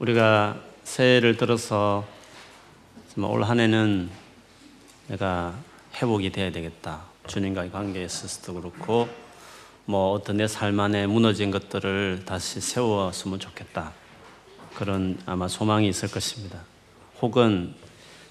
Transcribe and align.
우리가 0.00 0.56
새해를 0.82 1.36
들어서 1.36 2.06
올 3.18 3.42
한해는 3.42 4.08
내가 5.08 5.54
회복이 5.94 6.32
돼야 6.32 6.50
되겠다. 6.50 7.02
주님과의 7.26 7.70
관계에 7.70 8.04
있어서도 8.04 8.54
그렇고 8.54 9.08
뭐 9.84 10.12
어떤 10.12 10.38
내 10.38 10.46
삶 10.46 10.80
안에 10.80 11.06
무너진 11.06 11.50
것들을 11.50 12.22
다시 12.24 12.62
세웠으면 12.62 13.40
좋겠다. 13.40 13.92
그런 14.74 15.18
아마 15.26 15.48
소망이 15.48 15.86
있을 15.88 16.10
것입니다. 16.10 16.60
혹은 17.20 17.74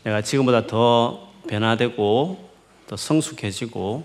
내가 0.04 0.24
지금보다 0.24 0.66
더 0.66 1.32
변화되고 1.48 2.50
더 2.88 2.98
성숙해지고 2.98 4.04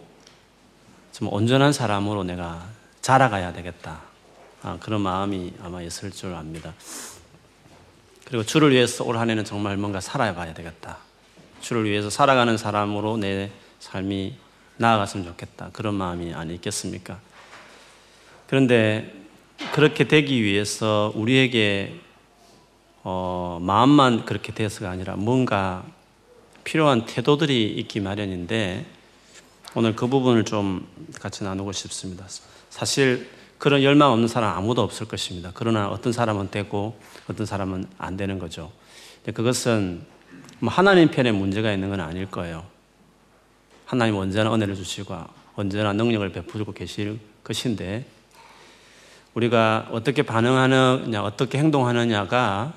좀 1.13 1.33
온전한 1.33 1.73
사람으로 1.73 2.25
내가 2.25 2.67
자라가야 3.01 3.55
되겠다. 3.55 4.03
아, 4.63 4.77
그런 4.81 5.01
마음이 5.01 5.55
아마 5.63 5.81
있을 5.81 6.11
줄 6.11 6.35
압니다. 6.35 6.75
그리고 8.35 8.45
주를 8.45 8.73
위해서 8.73 9.05
올 9.05 9.17
한 9.17 9.31
해는 9.31 9.45
정말 9.45 9.77
뭔가 9.77 10.01
살아봐야 10.01 10.55
되겠다. 10.55 10.99
주를 11.61 11.85
위해서 11.85 12.11
살아가는 12.11 12.57
사람으로 12.57 13.17
내 13.17 13.53
삶이 13.79 14.35
나아갔으면 14.77 15.25
좋겠다. 15.25 15.71
그런 15.73 15.95
마음이 15.95 16.35
아니 16.35 16.61
겠습니까? 16.61 17.21
그런데 18.49 19.15
그렇게 19.73 20.09
되기 20.09 20.43
위해서 20.43 21.13
우리에게 21.15 21.95
어, 23.05 23.61
마음만 23.63 24.25
그렇게 24.25 24.53
돼서가 24.53 24.91
아니라 24.91 25.15
뭔가 25.15 25.85
필요한 26.65 27.07
태도들이 27.07 27.71
있기 27.75 28.01
마련인데 28.01 28.85
오늘 29.77 29.95
그 29.95 30.09
부분을 30.09 30.45
좀 30.45 30.89
같이 31.21 31.45
나누고 31.45 31.71
싶습니다. 31.71 32.27
사실 32.69 33.31
그런 33.65 33.83
열망 33.83 34.13
없는 34.13 34.29
사람 34.29 34.55
아무도 34.59 34.83
없을 34.83 35.09
것입니다. 35.09 35.51
그러나 35.55 35.89
어떤 35.89 36.13
사람은 36.13 36.51
되고 36.51 37.01
어떤 37.31 37.47
사람은 37.47 37.87
안 37.97 38.15
되는 38.19 38.39
거죠. 38.39 38.71
그것은 39.25 40.03
뭐 40.59 40.71
하나님 40.71 41.11
편에 41.11 41.33
문제가 41.33 41.73
있는 41.73 41.89
건 41.89 42.01
아닐 42.01 42.31
거예요. 42.31 42.67
하나님 43.87 44.17
언제나 44.17 44.53
은혜를 44.53 44.75
주시고 44.75 45.17
언제나 45.57 45.95
능력을 45.95 46.31
베풀고 46.33 46.75
계실 46.75 47.19
것인데 47.43 48.05
우리가 49.33 49.89
어떻게 49.93 50.21
반응하느냐, 50.21 51.23
어떻게 51.23 51.57
행동하느냐가 51.57 52.75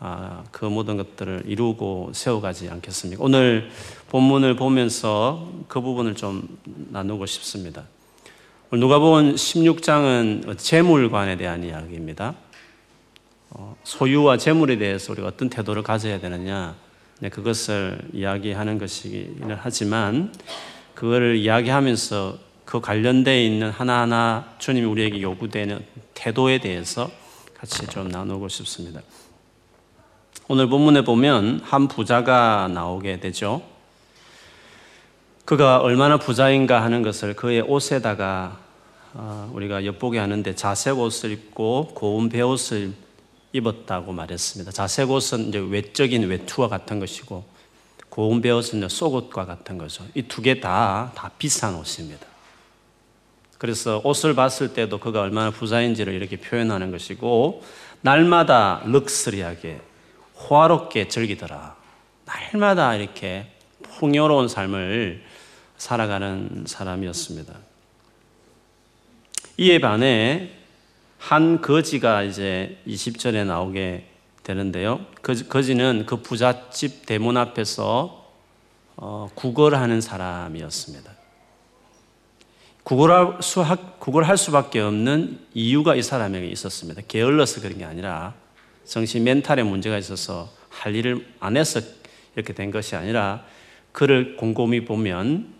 아, 0.00 0.44
그 0.50 0.64
모든 0.64 0.96
것들을 0.96 1.42
이루고 1.44 2.12
세워가지 2.14 2.70
않겠습니까? 2.70 3.22
오늘 3.22 3.70
본문을 4.08 4.56
보면서 4.56 5.52
그 5.68 5.82
부분을 5.82 6.14
좀 6.14 6.58
나누고 6.64 7.26
싶습니다. 7.26 7.84
누가복음 8.72 9.36
16장은 9.36 10.58
재물관에 10.58 11.36
대한 11.36 11.62
이야기입니다. 11.62 12.34
어, 13.50 13.76
소유와 13.84 14.38
재물에 14.38 14.76
대해서 14.76 15.12
우리가 15.12 15.28
어떤 15.28 15.48
태도를 15.48 15.84
가져야 15.84 16.18
되느냐, 16.18 16.74
네, 17.20 17.28
그것을 17.28 18.00
이야기하는 18.12 18.78
것이기는 18.78 19.56
하지만 19.60 20.34
그거를 20.94 21.36
이야기하면서 21.36 22.38
그 22.64 22.80
관련되어 22.80 23.40
있는 23.40 23.70
하나하나 23.70 24.52
주님이 24.58 24.84
우리에게 24.86 25.22
요구되는 25.22 25.84
태도에 26.14 26.58
대해서 26.58 27.08
같이 27.56 27.86
좀 27.86 28.08
나누고 28.08 28.48
싶습니다. 28.48 29.00
오늘 30.48 30.68
본문에 30.68 31.04
보면 31.04 31.60
한 31.62 31.86
부자가 31.86 32.66
나오게 32.66 33.20
되죠. 33.20 33.62
그가 35.46 35.78
얼마나 35.78 36.18
부자인가 36.18 36.82
하는 36.82 37.02
것을 37.02 37.34
그의 37.34 37.60
옷에다가 37.62 38.58
어, 39.14 39.50
우리가 39.54 39.84
엿보게 39.86 40.18
하는데 40.18 40.54
자색 40.54 40.98
옷을 40.98 41.30
입고 41.30 41.92
고운 41.94 42.28
베옷을 42.28 42.92
입었다고 43.52 44.12
말했습니다. 44.12 44.72
자색 44.72 45.10
옷은 45.10 45.48
이제 45.48 45.58
외적인 45.58 46.28
외투와 46.28 46.68
같은 46.68 46.98
것이고 46.98 47.44
고운 48.10 48.40
베옷은 48.42 48.86
속옷과 48.88 49.46
같은 49.46 49.78
거죠. 49.78 50.04
이 50.14 50.22
두 50.22 50.42
개 50.42 50.60
다 50.60 51.12
다 51.14 51.30
비싼 51.38 51.76
옷입니다. 51.76 52.26
그래서 53.58 54.00
옷을 54.04 54.34
봤을 54.34 54.74
때도 54.74 54.98
그가 54.98 55.20
얼마나 55.22 55.50
부자인지를 55.50 56.12
이렇게 56.12 56.36
표현하는 56.36 56.90
것이고 56.90 57.62
날마다 58.02 58.82
럭스리하게 58.84 59.80
호화롭게 60.38 61.08
즐기더라. 61.08 61.76
날마다 62.26 62.96
이렇게 62.96 63.52
풍요로운 63.98 64.48
삶을 64.48 65.22
살아가는 65.78 66.64
사람이었습니다. 66.66 67.54
이에 69.58 69.78
반해 69.80 70.50
한 71.18 71.60
거지가 71.60 72.22
이제 72.22 72.78
20절에 72.86 73.46
나오게 73.46 74.06
되는데요. 74.42 75.04
거지 75.22 75.74
는 75.74 76.06
그 76.06 76.22
부잣집 76.22 77.06
대문 77.06 77.36
앞에서 77.36 78.26
어, 78.96 79.28
구걸하는 79.34 80.00
사람이었습니다. 80.00 81.10
구걸할, 82.82 83.42
수, 83.42 83.64
구걸할 83.98 84.36
수밖에 84.36 84.80
없는 84.80 85.40
이유가 85.54 85.96
이 85.96 86.02
사람에게 86.02 86.46
있었습니다. 86.46 87.02
게을러서 87.08 87.60
그런 87.60 87.78
게 87.78 87.84
아니라 87.84 88.34
정신 88.84 89.24
멘탈에 89.24 89.64
문제가 89.64 89.98
있어서 89.98 90.48
할 90.68 90.94
일을 90.94 91.26
안 91.40 91.56
해서 91.56 91.80
이렇게 92.36 92.52
된 92.52 92.70
것이 92.70 92.94
아니라 92.94 93.44
그를 93.90 94.36
곰곰이 94.36 94.84
보면 94.84 95.55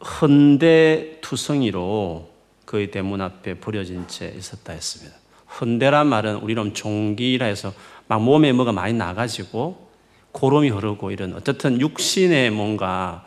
헌대 0.00 1.18
투성이로 1.20 2.30
그의 2.64 2.90
대문 2.90 3.20
앞에 3.20 3.60
버려진 3.60 4.06
채 4.08 4.32
있었다 4.36 4.72
했습니다. 4.72 5.16
헌대란 5.60 6.06
말은 6.06 6.36
우리는 6.36 6.74
종기라 6.74 7.46
해서 7.46 7.72
막 8.08 8.22
몸에 8.22 8.52
뭐가 8.52 8.72
많이 8.72 8.92
나가지고 8.92 9.86
고름이 10.32 10.68
흐르고 10.68 11.12
이런 11.12 11.34
어쨌든 11.34 11.80
육신에 11.80 12.50
뭔가 12.50 13.26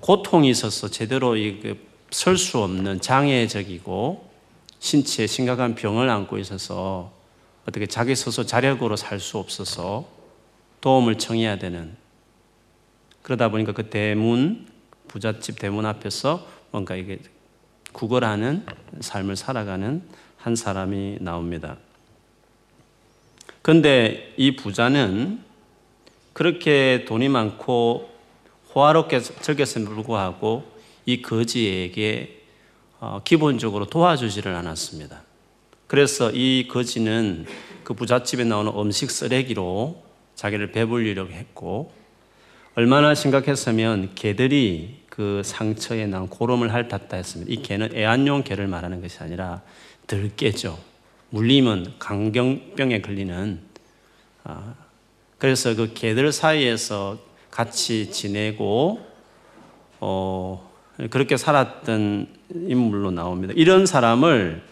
고통이 0.00 0.50
있어서 0.50 0.88
제대로 0.88 1.34
설 2.10 2.36
수 2.36 2.58
없는 2.58 3.00
장애적이고 3.00 4.28
신체에 4.78 5.26
심각한 5.26 5.74
병을 5.74 6.08
안고 6.08 6.38
있어서 6.38 7.12
어떻게 7.66 7.86
자기 7.86 8.14
스스로 8.14 8.46
자력으로 8.46 8.96
살 8.96 9.20
수 9.20 9.38
없어서 9.38 10.06
도움을 10.80 11.18
청해야 11.18 11.58
되는 11.58 11.96
그러다 13.22 13.50
보니까 13.50 13.72
그 13.72 13.90
대문 13.90 14.66
부잣집 15.08 15.58
대문 15.58 15.86
앞에서 15.86 16.46
뭔가 16.70 16.94
이게 16.94 17.18
구걸하는 17.92 18.64
삶을 19.00 19.36
살아가는 19.36 20.02
한 20.36 20.54
사람이 20.54 21.18
나옵니다. 21.20 21.76
그런데 23.62 24.32
이 24.36 24.56
부자는 24.56 25.40
그렇게 26.32 27.04
돈이 27.06 27.28
많고 27.28 28.10
호화롭게 28.74 29.20
즐겼음에 29.20 29.86
불구하고 29.86 30.64
이 31.04 31.22
거지에게 31.22 32.42
어, 33.00 33.20
기본적으로 33.24 33.86
도와주지를 33.86 34.54
않았습니다. 34.54 35.22
그래서 35.86 36.30
이 36.30 36.68
거지는 36.68 37.46
그 37.82 37.94
부잣집에 37.94 38.44
나오는 38.44 38.72
음식 38.76 39.10
쓰레기로 39.10 40.02
자기를 40.34 40.72
배불리려고 40.72 41.32
했고 41.32 41.92
얼마나 42.78 43.12
심각했으면 43.12 44.10
개들이 44.14 44.98
그 45.08 45.42
상처에 45.44 46.06
난 46.06 46.28
고름을 46.28 46.72
핥았다 46.72 47.16
했습니다. 47.16 47.52
이 47.52 47.60
개는 47.60 47.92
애완용 47.92 48.44
개를 48.44 48.68
말하는 48.68 49.02
것이 49.02 49.18
아니라 49.18 49.62
들깨죠. 50.06 50.78
물리면 51.30 51.94
강경병에 51.98 53.00
걸리는 53.00 53.58
아, 54.44 54.74
그래서 55.38 55.74
그 55.74 55.92
개들 55.92 56.30
사이에서 56.30 57.18
같이 57.50 58.12
지내고 58.12 59.04
어, 59.98 60.70
그렇게 61.10 61.36
살았던 61.36 62.28
인물로 62.54 63.10
나옵니다. 63.10 63.54
이런 63.56 63.86
사람을 63.86 64.62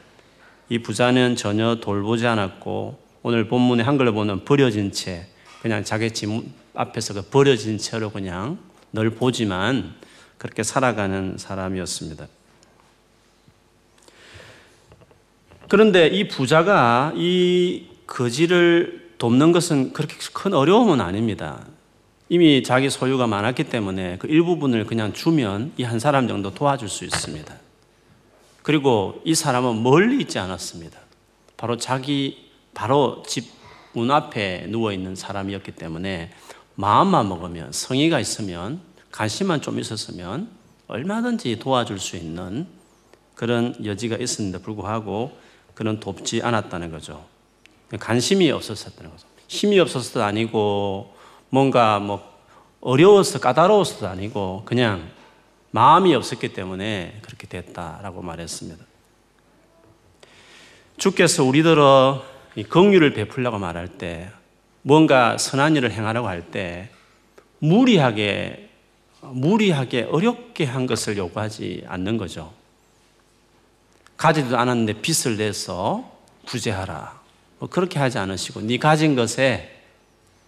이 0.68 0.78
부자는 0.78 1.34
전혀 1.34 1.80
돌보지 1.80 2.28
않았고 2.28 3.00
오늘 3.24 3.48
본문의 3.48 3.84
한글로 3.84 4.12
보면 4.12 4.44
버려진 4.44 4.92
채 4.92 5.26
그냥 5.60 5.82
자기 5.82 6.12
집 6.12 6.28
앞에서 6.76 7.14
그 7.14 7.22
버려진 7.22 7.78
채로 7.78 8.10
그냥 8.10 8.58
널 8.90 9.10
보지만 9.10 9.94
그렇게 10.38 10.62
살아가는 10.62 11.36
사람이었습니다. 11.38 12.28
그런데 15.68 16.06
이 16.06 16.28
부자가 16.28 17.12
이 17.16 17.86
거지를 18.06 19.14
돕는 19.18 19.52
것은 19.52 19.92
그렇게 19.92 20.14
큰 20.32 20.54
어려움은 20.54 21.00
아닙니다. 21.00 21.66
이미 22.28 22.62
자기 22.62 22.90
소유가 22.90 23.26
많았기 23.26 23.64
때문에 23.64 24.18
그 24.18 24.28
일부분을 24.28 24.84
그냥 24.84 25.12
주면 25.12 25.72
이 25.78 25.82
한 25.84 25.98
사람 25.98 26.28
정도 26.28 26.52
도와줄 26.52 26.88
수 26.88 27.04
있습니다. 27.04 27.54
그리고 28.62 29.20
이 29.24 29.34
사람은 29.34 29.82
멀리 29.82 30.20
있지 30.20 30.38
않았습니다. 30.38 30.98
바로 31.56 31.76
자기, 31.76 32.50
바로 32.74 33.22
집 33.26 33.56
문 33.96 34.10
앞에 34.10 34.66
누워있는 34.68 35.16
사람이었기 35.16 35.72
때문에 35.72 36.30
마음만 36.76 37.28
먹으면, 37.28 37.72
성의가 37.72 38.20
있으면 38.20 38.80
관심만 39.10 39.60
좀 39.60 39.78
있었으면 39.78 40.50
얼마든지 40.88 41.58
도와줄 41.58 41.98
수 41.98 42.16
있는 42.16 42.66
그런 43.34 43.74
여지가 43.84 44.16
있었는데 44.16 44.62
불구하고 44.62 45.36
그는 45.74 46.00
돕지 46.00 46.42
않았다는 46.42 46.90
거죠. 46.90 47.24
관심이 47.98 48.50
없었다는 48.50 49.10
거죠. 49.10 49.26
힘이 49.48 49.78
없어서도 49.78 50.22
아니고 50.22 51.14
뭔가 51.50 51.98
뭐 51.98 52.36
어려워서 52.80 53.38
까다로워서도 53.40 54.08
아니고 54.08 54.62
그냥 54.64 55.10
마음이 55.70 56.14
없었기 56.14 56.52
때문에 56.52 57.20
그렇게 57.22 57.46
됐다라고 57.46 58.22
말했습니다. 58.22 58.84
주께서 60.96 61.44
우리들어 61.44 62.24
긍휼을 62.68 63.12
베풀려고 63.12 63.58
말할 63.58 63.98
때 63.98 64.30
뭔가 64.86 65.36
선한 65.36 65.74
일을 65.74 65.90
행하려고 65.90 66.28
할 66.28 66.50
때 66.52 66.88
무리하게 67.58 68.70
무리하게 69.20 70.02
어렵게 70.04 70.64
한 70.64 70.86
것을 70.86 71.16
요구하지 71.16 71.82
않는 71.88 72.16
거죠. 72.16 72.52
가지도 74.16 74.56
않았는데 74.56 75.00
빚을 75.00 75.38
내서 75.38 76.08
구제하라. 76.46 77.20
뭐 77.58 77.68
그렇게 77.68 77.98
하지 77.98 78.18
않으시고 78.18 78.60
네 78.60 78.78
가진 78.78 79.16
것의 79.16 79.68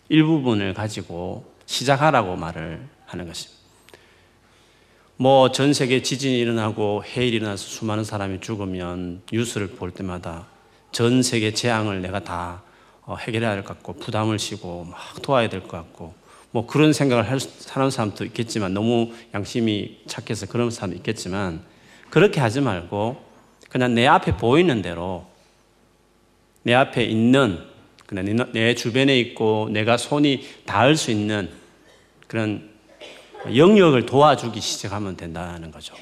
일부분을 0.09 0.73
가지고 0.75 1.53
시작하라고 1.67 2.37
말을 2.37 2.87
하는 3.07 3.27
것입니다. 3.27 3.59
뭐 5.17 5.51
전 5.51 5.73
세계 5.73 6.01
지진이 6.01 6.39
일어나고 6.39 7.03
해일이 7.05 7.39
일어나서 7.39 7.67
수많은 7.67 8.05
사람이 8.05 8.41
죽으면 8.41 9.23
뉴스를 9.33 9.71
볼 9.71 9.91
때마다 9.91 10.47
전 10.93 11.25
세계 11.25 11.53
재앙을 11.53 12.01
내가 12.03 12.21
다 12.21 12.63
어, 12.63 12.68
해결해야 13.17 13.55
될 13.55 13.63
것 13.65 13.75
같고 13.75 13.95
부담을 13.95 14.39
지고 14.39 14.85
막 14.85 14.99
도와야 15.23 15.49
될 15.49 15.63
것 15.63 15.71
같고 15.71 16.15
뭐 16.51 16.67
그런 16.67 16.93
생각을 16.93 17.29
할, 17.31 17.39
하는 17.71 17.91
사람도 17.91 18.25
있겠지만 18.27 18.75
너무 18.75 19.13
양심이 19.35 20.01
착해서 20.07 20.47
그런 20.47 20.71
사람도 20.71 20.97
있겠지만 20.97 21.63
그렇게 22.11 22.41
하지 22.41 22.61
말고 22.61 23.23
그냥 23.71 23.95
내 23.95 24.07
앞에 24.07 24.37
보이는 24.37 24.81
대로 24.83 25.27
내 26.63 26.75
앞에 26.75 27.05
있는 27.05 27.59
그냥 28.07 28.49
내 28.53 28.75
주변에 28.75 29.19
있고 29.21 29.69
내가 29.71 29.97
손이 29.99 30.47
닿을 30.65 30.97
수 30.97 31.11
있는 31.11 31.51
그런 32.27 32.71
영역을 33.55 34.07
도와주기 34.07 34.61
시작하면 34.61 35.17
된다는 35.17 35.71
거죠. 35.71 35.95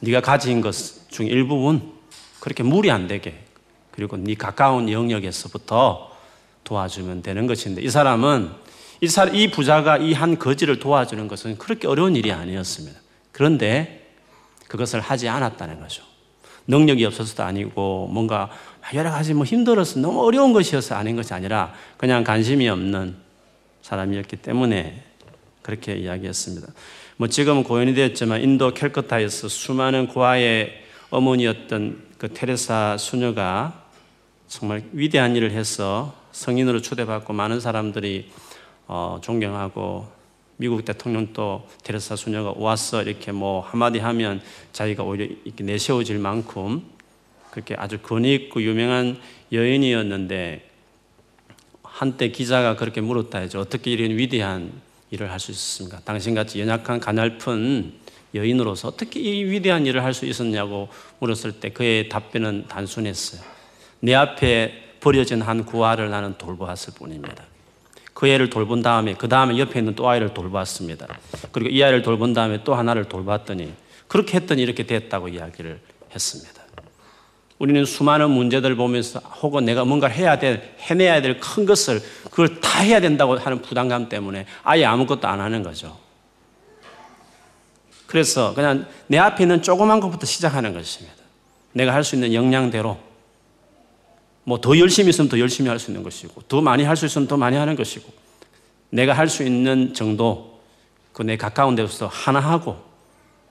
네가 0.00 0.20
가진 0.20 0.60
것 0.60 1.00
중 1.10 1.26
일부분 1.26 1.92
그렇게 2.38 2.62
무리 2.62 2.90
안 2.90 3.08
되게 3.08 3.44
그리고 4.00 4.16
네 4.16 4.34
가까운 4.34 4.90
영역에서부터 4.90 6.10
도와주면 6.64 7.20
되는 7.20 7.46
것인데 7.46 7.82
이 7.82 7.90
사람은 7.90 8.50
이, 9.02 9.08
사람, 9.08 9.34
이 9.34 9.50
부자가 9.50 9.98
이 9.98 10.14
한 10.14 10.38
거지를 10.38 10.78
도와주는 10.78 11.28
것은 11.28 11.58
그렇게 11.58 11.86
어려운 11.86 12.16
일이 12.16 12.32
아니었습니다. 12.32 12.98
그런데 13.30 14.08
그것을 14.68 15.00
하지 15.00 15.28
않았다는 15.28 15.80
거죠. 15.80 16.02
능력이 16.66 17.04
없어서도 17.04 17.42
아니고 17.42 18.08
뭔가 18.10 18.48
여러 18.94 19.10
가지 19.10 19.34
뭐 19.34 19.44
힘들어서 19.44 20.00
너무 20.00 20.24
어려운 20.24 20.54
것이어서 20.54 20.94
아닌 20.94 21.14
것이 21.14 21.34
아니라 21.34 21.74
그냥 21.98 22.24
관심이 22.24 22.70
없는 22.70 23.16
사람이었기 23.82 24.36
때문에 24.36 25.02
그렇게 25.60 25.94
이야기했습니다. 25.96 26.68
뭐 27.18 27.28
지금은 27.28 27.64
고연이 27.64 27.92
되었지만 27.92 28.40
인도 28.40 28.72
캘커타에서 28.72 29.48
수많은 29.48 30.06
고아의 30.08 30.84
어머니였던 31.10 32.08
그 32.16 32.32
테레사 32.32 32.96
수녀가 32.98 33.79
정말 34.50 34.82
위대한 34.92 35.36
일을 35.36 35.52
해서 35.52 36.12
성인으로 36.32 36.82
초대받고 36.82 37.32
많은 37.32 37.60
사람들이 37.60 38.30
어, 38.88 39.20
존경하고 39.22 40.08
미국 40.56 40.84
대통령도 40.84 41.68
테레사 41.84 42.16
수녀가 42.16 42.52
와서 42.56 43.00
이렇게 43.00 43.30
뭐 43.30 43.60
한마디 43.60 44.00
하면 44.00 44.42
자기가 44.72 45.04
오히려 45.04 45.32
이렇게 45.44 45.62
내세워질 45.62 46.18
만큼 46.18 46.82
그렇게 47.52 47.76
아주 47.78 47.98
권위 47.98 48.34
있고 48.34 48.60
유명한 48.60 49.20
여인이었는데 49.52 50.68
한때 51.84 52.30
기자가 52.32 52.74
그렇게 52.74 53.00
물었다 53.00 53.38
해죠. 53.38 53.60
어떻게 53.60 53.92
이런 53.92 54.18
위대한 54.18 54.72
일을 55.12 55.30
할 55.30 55.38
수 55.38 55.52
있었습니까? 55.52 56.00
당신같이 56.00 56.60
연약한 56.60 56.98
가냘픈 56.98 57.92
여인으로서 58.34 58.88
어떻게 58.88 59.20
이 59.20 59.44
위대한 59.44 59.86
일을 59.86 60.02
할 60.02 60.12
수 60.12 60.26
있었냐고 60.26 60.88
물었을 61.20 61.60
때 61.60 61.70
그의 61.70 62.08
답변은 62.08 62.66
단순했어요. 62.66 63.59
내 64.00 64.14
앞에 64.14 64.96
버려진 65.00 65.42
한 65.42 65.64
구아를 65.64 66.10
나는 66.10 66.36
돌보았을 66.36 66.94
뿐입니다. 66.94 67.44
그 68.12 68.28
애를 68.28 68.50
돌본 68.50 68.82
다음에 68.82 69.14
그 69.14 69.28
다음에 69.28 69.58
옆에 69.58 69.78
있는 69.78 69.94
또 69.94 70.08
아이를 70.08 70.34
돌봤습니다. 70.34 71.06
그리고 71.52 71.70
이 71.70 71.82
아이를 71.82 72.02
돌본 72.02 72.34
다음에 72.34 72.62
또 72.64 72.74
하나를 72.74 73.04
돌봤더니 73.04 73.72
그렇게 74.08 74.36
했더니 74.38 74.62
이렇게 74.62 74.84
됐다고 74.86 75.28
이야기를 75.28 75.80
했습니다. 76.14 76.60
우리는 77.58 77.84
수많은 77.84 78.30
문제들 78.30 78.74
보면서 78.74 79.20
혹은 79.20 79.64
내가 79.66 79.84
뭔가 79.84 80.06
해야 80.06 80.38
될, 80.38 80.74
해내야 80.80 81.20
될 81.20 81.40
큰 81.40 81.66
것을 81.66 82.00
그걸 82.30 82.60
다 82.60 82.80
해야 82.80 83.00
된다고 83.00 83.36
하는 83.36 83.60
부담감 83.62 84.08
때문에 84.08 84.46
아예 84.62 84.84
아무것도 84.86 85.28
안 85.28 85.40
하는 85.40 85.62
거죠. 85.62 85.98
그래서 88.06 88.54
그냥 88.54 88.86
내 89.06 89.18
앞에 89.18 89.44
있는 89.44 89.62
조그만 89.62 90.00
것부터 90.00 90.26
시작하는 90.26 90.72
것입니다. 90.74 91.16
내가 91.72 91.94
할 91.94 92.02
수 92.02 92.16
있는 92.16 92.34
역량대로 92.34 92.98
뭐 94.50 94.60
더 94.60 94.76
열심히 94.76 95.10
있으면 95.10 95.28
더 95.28 95.38
열심히 95.38 95.68
할 95.68 95.78
수 95.78 95.90
있는 95.90 96.02
것이고 96.02 96.42
더 96.48 96.60
많이 96.60 96.82
할 96.82 96.96
수 96.96 97.06
있으면 97.06 97.28
더 97.28 97.36
많이 97.36 97.56
하는 97.56 97.76
것이고 97.76 98.12
내가 98.90 99.12
할 99.12 99.28
수 99.28 99.44
있는 99.44 99.94
정도 99.94 100.60
그 101.12 101.22
내 101.22 101.36
가까운 101.36 101.76
데서 101.76 102.06
하나 102.08 102.40
하고 102.40 102.76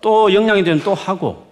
또 0.01 0.33
역량이 0.33 0.63
되면 0.63 0.83
또 0.83 0.93
하고 0.93 1.47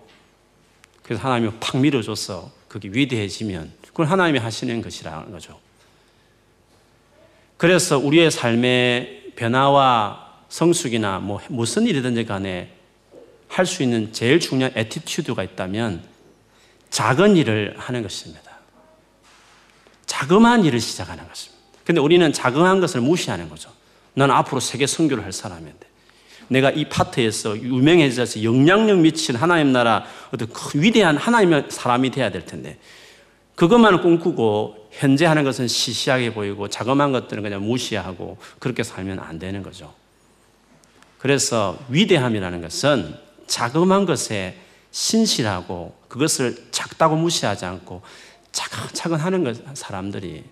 그래서 1.03 1.23
하나님이 1.23 1.51
팍 1.59 1.77
밀어줘서 1.77 2.51
그게 2.67 2.89
위대해지면 2.91 3.71
그건 3.87 4.07
하나님이 4.07 4.39
하시는 4.39 4.81
것이라는 4.81 5.31
거죠. 5.31 5.57
그래서 7.55 7.97
우리의 7.97 8.29
삶의 8.31 9.33
변화와 9.35 10.43
성숙이나 10.49 11.19
뭐 11.19 11.39
무슨 11.49 11.87
일이든지 11.87 12.25
간에 12.25 12.73
할 13.47 13.65
수 13.65 13.81
있는 13.83 14.11
제일 14.11 14.39
중요한 14.41 14.73
attitude가 14.75 15.41
있다면 15.43 16.03
작은 16.89 17.37
일을 17.37 17.75
하는 17.77 18.01
것입니다. 18.03 18.46
자그마한 20.07 20.65
일을 20.65 20.79
시작하는 20.79 21.27
것입니다. 21.27 21.57
근데 21.85 22.01
우리는 22.01 22.33
자그마한 22.33 22.81
것을 22.81 23.01
무시하는 23.01 23.47
거죠. 23.49 23.69
난 24.15 24.31
앞으로 24.31 24.59
세계 24.59 24.87
선교를 24.87 25.23
할 25.23 25.31
사람인데. 25.31 25.87
내가 26.49 26.71
이 26.71 26.87
파트에서 26.89 27.57
유명해져서 27.57 28.43
영향력 28.43 28.99
미친 28.99 29.35
하나님 29.35 29.73
나라 29.73 30.05
어떤 30.33 30.47
위대한 30.75 31.17
하나님의 31.17 31.65
사람이 31.69 32.09
돼야 32.11 32.31
될 32.31 32.45
텐데 32.45 32.79
그것만을 33.55 34.01
꿈꾸고 34.01 34.89
현재 34.91 35.25
하는 35.25 35.43
것은 35.43 35.67
시시하게 35.67 36.33
보이고 36.33 36.69
자그마한 36.69 37.11
것들은 37.11 37.43
그냥 37.43 37.65
무시하고 37.65 38.37
그렇게 38.59 38.83
살면 38.83 39.19
안 39.19 39.39
되는 39.39 39.61
거죠. 39.61 39.93
그래서 41.17 41.77
위대함이라는 41.89 42.61
것은 42.61 43.15
자그마한 43.47 44.05
것에 44.05 44.57
신실하고 44.91 45.95
그것을 46.07 46.67
작다고 46.71 47.15
무시하지 47.15 47.65
않고 47.65 48.01
차근차근 48.57 49.19
하는 49.19 49.43
것, 49.43 49.55
사람들이 49.77 50.43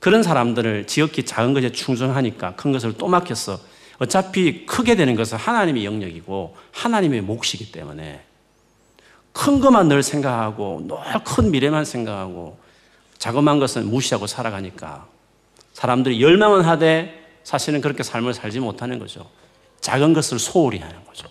그런 0.00 0.22
사람들을 0.22 0.86
지극히 0.86 1.22
작은 1.22 1.52
것에 1.52 1.70
충성하니까 1.70 2.56
큰 2.56 2.72
것을 2.72 2.94
또 2.96 3.08
맡겼어. 3.08 3.60
어차피 3.98 4.64
크게 4.64 4.96
되는 4.96 5.14
것은 5.14 5.36
하나님의 5.36 5.84
영역이고 5.84 6.56
하나님의 6.72 7.20
몫이기 7.20 7.70
때문에 7.72 8.24
큰 9.32 9.60
것만 9.60 9.88
늘 9.88 10.02
생각하고 10.02 10.86
늘 10.88 10.96
큰 11.24 11.50
미래만 11.50 11.84
생각하고 11.84 12.58
자그마한 13.18 13.60
것은 13.60 13.86
무시하고 13.88 14.26
살아가니까 14.26 15.06
사람들이 15.74 16.22
열망은 16.22 16.62
하되 16.62 17.22
사실은 17.44 17.82
그렇게 17.82 18.02
삶을 18.02 18.32
살지 18.32 18.60
못하는 18.60 18.98
거죠. 18.98 19.30
작은 19.82 20.14
것을 20.14 20.38
소홀히 20.38 20.78
하는 20.78 21.04
거죠. 21.04 21.28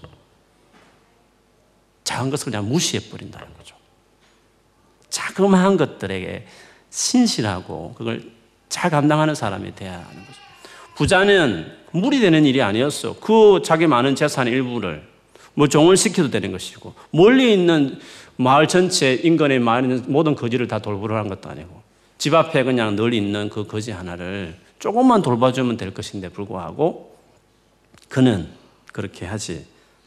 작은 2.04 2.30
것을 2.30 2.52
그냥 2.52 2.70
무시해 2.70 3.10
버린다는 3.10 3.54
거죠. 3.56 3.81
자그마한 5.12 5.78
것들에게 5.78 6.48
신실하고 6.90 7.94
그걸 7.96 8.24
잘 8.70 8.90
감당하는 8.90 9.36
사람이 9.36 9.76
되어야 9.76 9.94
하는 9.94 10.26
거죠. 10.26 10.40
부자는 10.96 11.72
무리 11.92 12.20
되는 12.20 12.46
일이 12.46 12.62
아니었어. 12.62 13.20
그 13.20 13.62
자기 13.64 13.86
많은 13.86 14.16
재산의 14.16 14.54
일부를 14.54 15.08
뭐 15.54 15.68
종을 15.68 15.98
시켜도 15.98 16.32
되는 16.32 16.52
것이고 16.52 16.94
멀리 17.12 17.54
있는 17.54 18.00
마을 18.38 18.68
전체 18.68 19.14
인근에 19.14 19.60
많은 19.60 20.06
모든 20.08 20.36
거지를 20.36 20.68
다 20.68 20.80
돌보라는 20.80 21.30
것도 21.30 21.50
아니고 21.50 21.82
집 22.18 22.34
앞에 22.34 22.64
그냥 22.64 22.96
늘 22.96 23.14
있는 23.14 23.50
그 23.50 23.68
거지 23.68 23.92
하나를 23.92 24.58
조금만 24.80 25.22
돌봐주면 25.22 25.78
될 25.78 25.94
것인데 25.94 26.30
불구하고 26.30 27.16
그는 28.10 28.50
그렇게 28.92 29.26
하지 29.26 29.66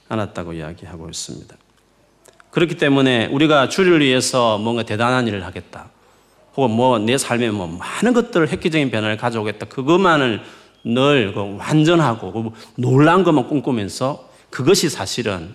않았다고 0.08 0.54
이야기하고 0.54 1.08
있습니다. 1.08 1.56
그렇기 2.54 2.76
때문에 2.76 3.26
우리가 3.32 3.68
주를 3.68 4.00
위해서 4.00 4.58
뭔가 4.58 4.84
대단한 4.84 5.26
일을 5.26 5.44
하겠다. 5.44 5.90
혹은 6.56 6.70
뭐 6.70 7.00
내 7.00 7.18
삶에 7.18 7.50
뭐 7.50 7.66
많은 7.66 8.12
것들을 8.12 8.48
획기적인 8.48 8.92
변화를 8.92 9.16
가져오겠다. 9.16 9.66
그것만을 9.66 10.40
늘그 10.84 11.56
완전하고 11.58 12.32
그 12.32 12.50
놀란 12.76 13.24
것만 13.24 13.48
꿈꾸면서 13.48 14.28
그것이 14.50 14.88
사실은 14.88 15.52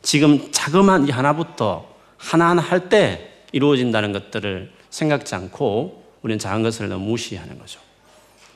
지금 0.00 0.50
자그마한 0.50 1.06
이 1.06 1.10
하나부터 1.10 1.86
하나하나 2.16 2.62
할 2.62 2.88
때 2.88 3.28
이루어진다는 3.52 4.12
것들을 4.12 4.72
생각지 4.88 5.34
않고 5.34 6.02
우리는 6.22 6.38
작은 6.38 6.62
것을 6.62 6.88
너무 6.88 7.10
무시하는 7.10 7.58
거죠. 7.58 7.78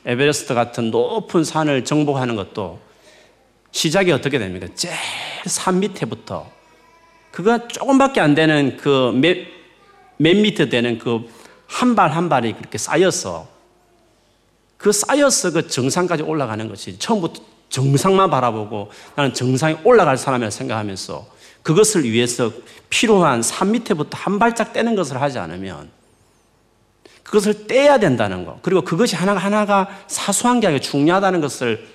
에베레스트 0.05 0.55
같은 0.55 0.89
높은 0.89 1.43
산을 1.43 1.85
정복하는 1.85 2.35
것도 2.35 2.79
시작이 3.71 4.11
어떻게 4.11 4.39
됩니까? 4.39 4.65
제일 4.73 4.95
산 5.45 5.79
밑에부터 5.79 6.49
그거 7.33 7.67
조금밖에 7.67 8.21
안 8.21 8.35
되는 8.35 8.77
그맨 8.77 9.47
밑에 10.19 10.69
되는 10.69 10.99
그 10.99 11.27
한발한 11.65 12.29
발이 12.29 12.53
그렇게 12.53 12.77
쌓여서 12.77 13.47
그 14.77 14.91
쌓여서 14.91 15.51
그 15.51 15.67
정상까지 15.67 16.21
올라가는 16.21 16.69
것이 16.69 16.99
처음부터 16.99 17.41
정상만 17.69 18.29
바라보고 18.29 18.91
나는 19.15 19.33
정상에 19.33 19.77
올라갈 19.83 20.15
사람이라 20.15 20.51
생각하면서 20.51 21.25
그것을 21.63 22.03
위해서 22.03 22.51
필요한 22.91 23.41
산 23.41 23.71
밑에부터 23.71 24.15
한 24.15 24.37
발짝 24.37 24.71
떼는 24.71 24.95
것을 24.95 25.19
하지 25.19 25.39
않으면 25.39 25.89
그것을 27.23 27.65
떼야 27.65 27.97
된다는 27.97 28.45
것. 28.45 28.61
그리고 28.61 28.83
그것이 28.83 29.15
하나가 29.15 29.39
하나가 29.39 29.89
사소한 30.05 30.59
게 30.59 30.67
아니라 30.67 30.79
중요하다는 30.81 31.41
것을 31.41 31.87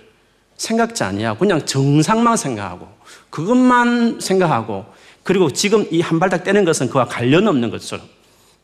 생각지 0.57 1.05
아니하고 1.05 1.39
그냥 1.39 1.65
정상만 1.65 2.37
생각하고 2.37 2.89
그것만 3.31 4.19
생각하고 4.19 4.98
그리고 5.29 5.51
지금 5.51 5.87
이 5.91 6.01
한 6.01 6.19
발짝 6.19 6.43
떼는 6.43 6.65
것은 6.65 6.89
그와 6.89 7.05
관련 7.05 7.47
없는 7.49 7.69
것처럼 7.69 8.09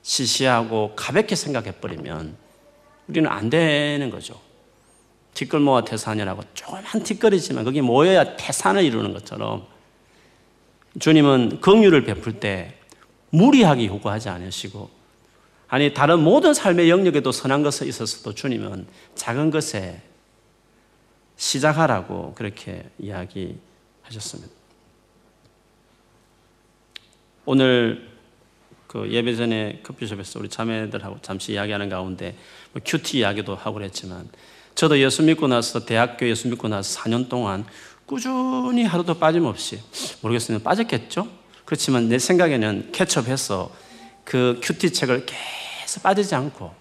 시시하고 0.00 0.94
가볍게 0.96 1.36
생각해 1.36 1.72
버리면 1.72 2.38
우리는 3.06 3.30
안 3.30 3.50
되는 3.50 4.08
거죠. 4.08 4.40
티끌모아 5.34 5.84
태산이라고 5.84 6.40
조그만 6.54 7.02
티끌이지만 7.02 7.64
그게 7.64 7.82
모여야 7.82 8.36
태산을 8.36 8.82
이루는 8.82 9.12
것처럼 9.12 9.66
주님은 10.98 11.60
긍휼을 11.60 12.04
베풀 12.04 12.40
때 12.40 12.78
무리하게 13.28 13.84
요구하지 13.84 14.30
않으시고 14.30 14.88
아니 15.68 15.92
다른 15.92 16.20
모든 16.20 16.54
삶의 16.54 16.88
영역에도 16.88 17.30
선한 17.30 17.62
것에 17.62 17.84
있어서도 17.84 18.34
주님은 18.34 18.86
작은 19.16 19.50
것에 19.50 20.00
시작하라고 21.36 22.32
그렇게 22.32 22.88
이야기하셨습니다. 22.98 24.63
오늘 27.46 28.08
그 28.86 29.10
예배 29.10 29.34
전에 29.36 29.80
커피숍에서 29.82 30.38
우리 30.38 30.48
자매들하고 30.48 31.18
잠시 31.20 31.52
이야기하는 31.52 31.88
가운데 31.88 32.36
뭐 32.72 32.80
큐티 32.84 33.18
이야기도 33.18 33.56
하고 33.56 33.74
그랬지만 33.74 34.28
저도 34.74 34.98
예수 34.98 35.22
믿고 35.22 35.46
나서 35.48 35.84
대학교 35.84 36.28
예수 36.28 36.48
믿고 36.48 36.68
나서 36.68 37.00
4년 37.00 37.28
동안 37.28 37.64
꾸준히 38.06 38.84
하루도 38.84 39.14
빠짐없이 39.14 39.80
모르겠어요. 40.22 40.58
빠졌겠죠? 40.60 41.28
그렇지만 41.64 42.08
내 42.08 42.18
생각에는 42.18 42.90
캐첩해서 42.92 43.70
그 44.24 44.60
큐티 44.62 44.92
책을 44.92 45.26
계속 45.26 46.02
빠지지 46.02 46.34
않고 46.34 46.74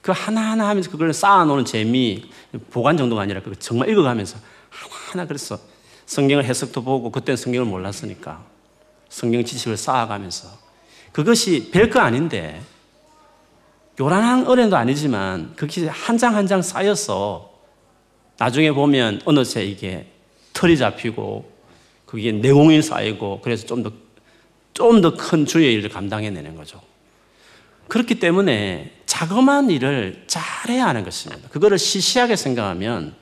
그 0.00 0.12
하나하나 0.12 0.68
하면서 0.68 0.90
그걸 0.90 1.12
쌓아놓는 1.12 1.64
재미, 1.64 2.30
보관 2.70 2.96
정도가 2.96 3.22
아니라 3.22 3.42
그 3.42 3.54
정말 3.58 3.90
읽어가면서 3.90 4.38
하나하나 4.70 5.26
그랬어. 5.26 5.58
성경을 6.06 6.44
해석도 6.44 6.82
보고 6.82 7.10
그때는 7.10 7.36
성경을 7.36 7.66
몰랐으니까 7.66 8.42
성경 9.08 9.44
지식을 9.44 9.76
쌓아가면서 9.76 10.48
그것이 11.12 11.70
별거 11.70 12.00
아닌데 12.00 12.60
요란한 14.00 14.46
어른도 14.46 14.76
아니지만 14.76 15.54
그게 15.56 15.88
한장 15.88 16.36
한 16.36 16.46
장 16.46 16.62
쌓여서 16.62 17.50
나중에 18.38 18.70
보면 18.72 19.22
어느새 19.24 19.64
이게 19.64 20.06
털이 20.52 20.76
잡히고 20.76 21.50
그게 22.06 22.30
내공이 22.32 22.80
쌓이고 22.82 23.40
그래서 23.42 23.66
좀 23.66 23.82
더 23.82 23.92
좀 24.74 25.00
더 25.00 25.16
큰 25.16 25.44
주의 25.44 25.74
일을 25.74 25.90
감당해내는 25.90 26.54
거죠. 26.54 26.80
그렇기 27.88 28.20
때문에 28.20 28.92
자그마한 29.06 29.70
일을 29.70 30.22
잘해야 30.28 30.86
하는 30.86 31.02
것입니다. 31.02 31.48
그거를 31.48 31.78
시시하게 31.78 32.36
생각하면 32.36 33.14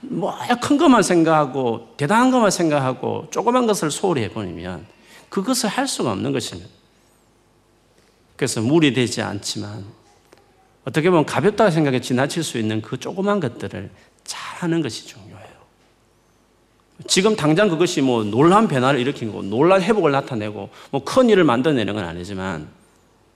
뭐 0.00 0.38
큰 0.62 0.76
것만 0.76 1.02
생각하고 1.02 1.94
대단한 1.96 2.30
것만 2.30 2.52
생각하고 2.52 3.26
조그만 3.32 3.66
것을 3.66 3.90
소홀히 3.90 4.22
해버리면 4.24 4.86
그것을 5.34 5.68
할 5.68 5.88
수가 5.88 6.12
없는 6.12 6.30
것입니다. 6.30 6.70
그래서 8.36 8.60
무리되지 8.60 9.20
않지만 9.20 9.84
어떻게 10.84 11.10
보면 11.10 11.26
가볍다고 11.26 11.72
생각해 11.72 12.00
지나칠 12.00 12.44
수 12.44 12.56
있는 12.56 12.80
그 12.80 13.00
조그만 13.00 13.40
것들을 13.40 13.90
잘하는 14.22 14.80
것이 14.80 15.08
중요해요. 15.08 15.54
지금 17.08 17.34
당장 17.34 17.68
그것이 17.68 18.00
뭐 18.00 18.22
놀라운 18.22 18.68
변화를 18.68 19.00
일으키고 19.00 19.42
놀라운 19.42 19.82
회복을 19.82 20.12
나타내고 20.12 20.70
뭐 20.92 21.04
큰 21.04 21.28
일을 21.28 21.42
만들어내는 21.42 21.94
건 21.94 22.04
아니지만 22.04 22.68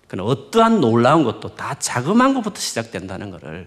그는 0.06 0.22
어떠한 0.22 0.80
놀라운 0.80 1.24
것도 1.24 1.56
다 1.56 1.76
자그마한 1.80 2.32
것부터 2.34 2.60
시작된다는 2.60 3.32
것을 3.32 3.66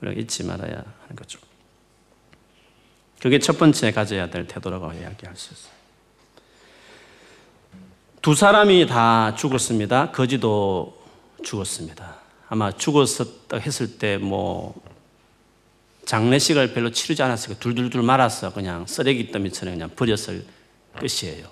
우리가 0.00 0.18
잊지 0.18 0.44
말아야 0.44 0.72
하는 0.72 1.16
거죠. 1.16 1.38
그게 3.20 3.38
첫 3.38 3.58
번째 3.58 3.92
가져야 3.92 4.30
될 4.30 4.46
태도라고 4.46 4.90
이야기할 4.94 5.36
수 5.36 5.52
있어요. 5.52 5.77
두 8.20 8.34
사람이 8.34 8.86
다 8.86 9.34
죽었습니다. 9.36 10.10
거지도 10.10 10.96
죽었습니다. 11.44 12.16
아마 12.48 12.72
죽었었다 12.72 13.58
했을 13.58 13.98
때 13.98 14.18
뭐 14.18 14.74
장례식을 16.08 16.72
별로 16.72 16.90
치르지 16.90 17.22
않았으니까 17.22 17.60
둘둘둘 17.60 18.00
말아서 18.02 18.50
그냥 18.54 18.86
쓰레기 18.86 19.30
더미처럼 19.30 19.74
그냥 19.74 19.90
버렸을 19.94 20.42
끝이에요. 20.98 21.46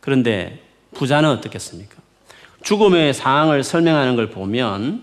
그런데 0.00 0.62
부자는 0.94 1.28
어떻겠습니까? 1.28 1.96
죽음의 2.62 3.14
상황을 3.14 3.64
설명하는 3.64 4.14
걸 4.14 4.30
보면 4.30 5.02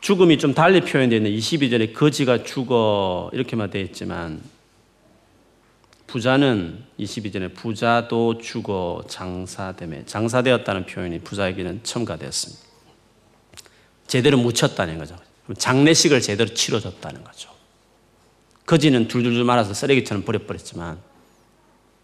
죽음이 0.00 0.38
좀 0.38 0.54
달리 0.54 0.80
표현되어 0.80 1.18
있는 1.18 1.30
22절에 1.30 1.92
거지가 1.92 2.44
죽어 2.44 3.28
이렇게만 3.34 3.68
되어 3.68 3.82
있지만 3.82 4.40
부자는 6.14 6.84
22절에 7.00 7.52
부자도 7.56 8.38
죽어 8.38 9.02
장사됨에 9.08 10.04
장사되었다는 10.06 10.86
표현이 10.86 11.18
부자에게는 11.22 11.80
첨가되었습니다. 11.82 12.62
제대로 14.06 14.38
묻혔다는 14.38 14.98
거죠. 14.98 15.16
장례식을 15.58 16.20
제대로 16.20 16.54
치러줬다는 16.54 17.24
거죠. 17.24 17.50
거지는 18.64 19.08
둘둘둘 19.08 19.42
말아서 19.42 19.74
쓰레기처럼 19.74 20.24
버려버렸지만 20.24 20.98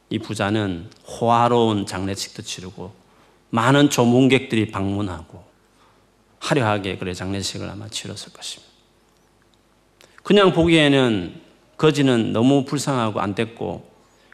이 0.09 0.19
부자는 0.19 0.91
호화로운 1.07 1.87
장례식도 1.87 2.43
치르고 2.43 2.93
많은 3.51 3.91
조문객들이 3.91 4.73
방문하고 4.73 5.45
화려하게 6.41 6.99
그래 6.99 7.15
장례식을 7.15 7.71
아마 7.71 7.87
치렀을 7.87 8.33
것입니다. 8.33 8.73
그냥 10.25 10.53
보기에는 10.53 11.41
거지는 11.77 12.33
너무 12.33 12.65
불쌍하고 12.65 13.21
안 13.21 13.37
됐고 13.37 13.90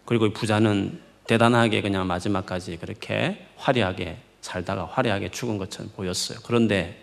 그리고 0.06 0.32
부자는 0.32 1.00
대단하게 1.26 1.82
그냥 1.82 2.06
마지막까지 2.06 2.78
그렇게 2.78 3.46
화려하게 3.56 4.16
살다가 4.40 4.86
화려하게 4.86 5.30
죽은 5.30 5.58
것처럼 5.58 5.90
보였어요. 5.94 6.38
그런데 6.44 7.02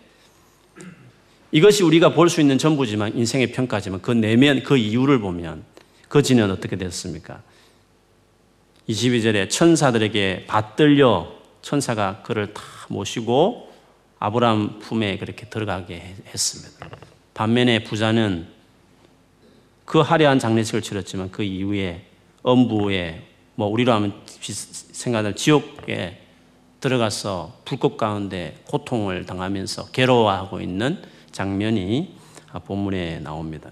이것이 1.52 1.84
우리가 1.84 2.14
볼 2.14 2.30
수 2.30 2.42
있는 2.42 2.58
전부지만 2.58 3.16
인생의 3.16 3.52
평가지만 3.52 4.02
그 4.02 4.12
내면 4.12 4.64
그 4.64 4.78
이유를 4.78 5.20
보면 5.20 5.64
거지는 6.10 6.50
어떻게 6.50 6.78
됐습니까? 6.78 7.44
22절에 8.90 9.50
천사들에게 9.50 10.46
받들려 10.48 11.32
천사가 11.62 12.22
그를 12.24 12.54
다 12.54 12.64
모시고 12.90 13.72
아브라함 14.20 14.80
품에 14.80 15.18
그렇게 15.18 15.48
들어가게 15.48 16.16
했습니다. 16.28 16.90
반면에 17.34 17.84
부자는 17.84 18.48
그 19.86 20.00
화려한 20.00 20.40
장례식을 20.40 20.82
치렀지만 20.82 21.32
그 21.32 21.44
이후에 21.44 22.06
엄부에 22.44 23.24
뭐 23.56 23.68
우리로 23.68 23.94
하면 23.94 24.14
생각하는 24.40 25.36
지옥에 25.36 26.20
들어가서 26.80 27.62
불꽃 27.66 27.98
가운데 27.98 28.58
고통을 28.68 29.26
당하면서 29.26 29.92
괴로워하고 29.92 30.60
있는 30.60 31.02
장면이 31.32 32.16
본문에 32.66 33.20
나옵니다. 33.20 33.72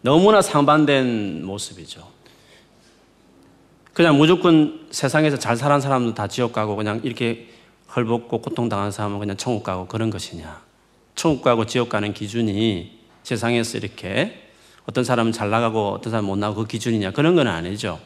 너무나 0.00 0.40
상반된 0.40 1.44
모습이죠. 1.44 2.06
그냥 3.92 4.16
무조건 4.16 4.86
세상에서 4.92 5.38
잘 5.38 5.56
살은 5.56 5.80
사람도 5.80 6.14
다 6.14 6.28
지옥 6.28 6.52
가고 6.52 6.76
그냥 6.76 7.00
이렇게 7.02 7.48
헐벗고 7.94 8.40
고통당한 8.40 8.92
사람은 8.92 9.18
그냥 9.18 9.36
천국 9.36 9.64
가고 9.64 9.88
그런 9.88 10.10
것이냐. 10.10 10.62
천국 11.16 11.42
가고 11.42 11.66
지옥 11.66 11.88
가는 11.88 12.14
기준이 12.14 13.00
세상에서 13.24 13.78
이렇게 13.78 14.47
어떤 14.88 15.04
사람은 15.04 15.32
잘 15.32 15.50
나가고 15.50 15.90
어떤 15.90 16.10
사람은 16.10 16.26
못 16.28 16.36
나가고 16.36 16.62
그 16.62 16.66
기준이냐 16.66 17.12
그런 17.12 17.36
건 17.36 17.46
아니죠. 17.46 18.00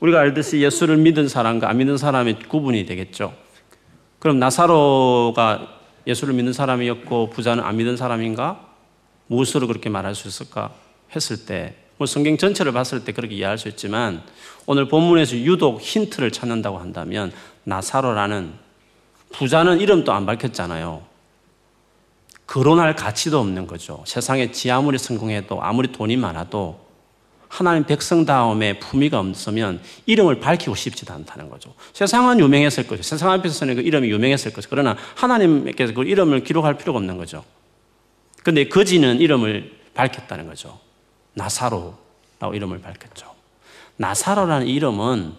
우리가 0.00 0.20
알듯이 0.20 0.62
예수를 0.62 0.96
믿은 0.96 1.28
사람과 1.28 1.68
안 1.68 1.76
믿는 1.76 1.98
사람의 1.98 2.38
구분이 2.48 2.86
되겠죠. 2.86 3.34
그럼 4.18 4.38
나사로가 4.38 5.80
예수를 6.06 6.34
믿는 6.34 6.52
사람이었고 6.52 7.30
부자는 7.30 7.62
안 7.62 7.76
믿은 7.76 7.96
사람인가? 7.96 8.68
무엇으로 9.26 9.66
그렇게 9.66 9.90
말할 9.90 10.14
수 10.14 10.28
있을까? 10.28 10.72
했을 11.14 11.44
때 11.44 11.82
뭐 12.02 12.06
성경 12.08 12.36
전체를 12.36 12.72
봤을 12.72 13.04
때 13.04 13.12
그렇게 13.12 13.36
이해할 13.36 13.58
수 13.58 13.68
있지만 13.68 14.24
오늘 14.66 14.88
본문에서 14.88 15.36
유독 15.36 15.80
힌트를 15.80 16.32
찾는다고 16.32 16.78
한다면 16.78 17.30
나사로라는 17.62 18.54
부자는 19.32 19.80
이름도 19.80 20.12
안 20.12 20.26
밝혔잖아요. 20.26 21.02
거론할 22.52 22.94
가치도 22.94 23.40
없는 23.40 23.66
거죠. 23.66 24.04
세상에 24.06 24.52
지 24.52 24.70
아무리 24.70 24.98
성공해도 24.98 25.62
아무리 25.62 25.90
돈이 25.90 26.18
많아도 26.18 26.78
하나님 27.48 27.84
백성 27.84 28.26
다음에 28.26 28.78
품위가 28.78 29.20
없으면 29.20 29.80
이름을 30.04 30.38
밝히고 30.38 30.74
싶지도 30.74 31.14
않다는 31.14 31.48
거죠. 31.48 31.72
세상은 31.94 32.38
유명했을 32.40 32.86
거죠. 32.86 33.02
세상 33.02 33.30
앞에서는 33.30 33.76
그 33.76 33.80
이름이 33.80 34.10
유명했을 34.10 34.52
거죠. 34.52 34.68
그러나 34.68 34.98
하나님께서 35.14 35.94
그 35.94 36.02
이름을 36.02 36.44
기록할 36.44 36.76
필요가 36.76 36.98
없는 36.98 37.16
거죠. 37.16 37.42
근데 38.42 38.68
거지는 38.68 39.18
이름을 39.22 39.72
밝혔다는 39.94 40.46
거죠. 40.46 40.78
나사로라고 41.32 42.52
이름을 42.52 42.82
밝혔죠. 42.82 43.34
나사로라는 43.96 44.66
이름은 44.66 45.32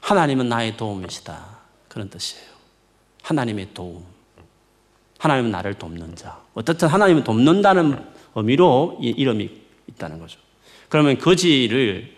하나님은 0.00 0.48
나의 0.48 0.76
도움이시다. 0.76 1.44
그런 1.88 2.08
뜻이에요. 2.08 2.46
하나님의 3.22 3.70
도움. 3.74 4.14
하나님은 5.24 5.50
나를 5.50 5.74
돕는 5.74 6.16
자. 6.16 6.38
어떻든 6.52 6.86
하나님은 6.88 7.24
돕는다는 7.24 7.98
의미로 8.34 8.98
이 9.00 9.08
이름이 9.08 9.50
있다는 9.88 10.18
거죠. 10.18 10.38
그러면 10.90 11.16
거지를 11.18 12.14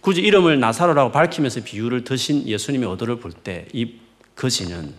굳이 0.00 0.20
이름을 0.20 0.60
나사로라고 0.60 1.10
밝히면서 1.10 1.62
비유를 1.64 2.04
드신 2.04 2.46
예수님의 2.46 2.88
어도를 2.88 3.18
볼 3.18 3.32
때 3.42 3.66
이 3.72 3.94
거지는 4.36 4.94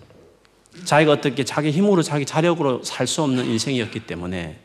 자기가 0.84 1.14
어떻게 1.14 1.44
자기 1.46 1.72
힘으로 1.72 2.02
자기 2.02 2.26
자력으로 2.26 2.84
살 2.84 3.08
수 3.08 3.22
없는 3.24 3.46
인생이었기 3.46 4.02
때문에 4.02 4.60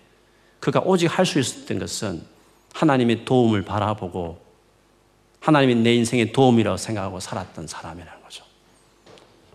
그가 0.58 0.80
오직 0.84 1.06
할 1.06 1.24
수 1.26 1.38
있었던 1.38 1.78
것은 1.78 2.22
하나님의 2.72 3.24
도움을 3.24 3.62
바라보고 3.62 4.40
하나님이 5.40 5.76
내 5.76 5.94
인생의 5.94 6.32
도움이라고 6.32 6.76
생각하고 6.76 7.20
살았던 7.20 7.66
사람이라는 7.68 8.22
거죠. 8.22 8.44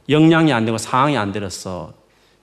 역량이 0.07 0.53
안 0.53 0.63
되고 0.65 0.77
상황이 0.77 1.17
안 1.17 1.31
되어서 1.31 1.93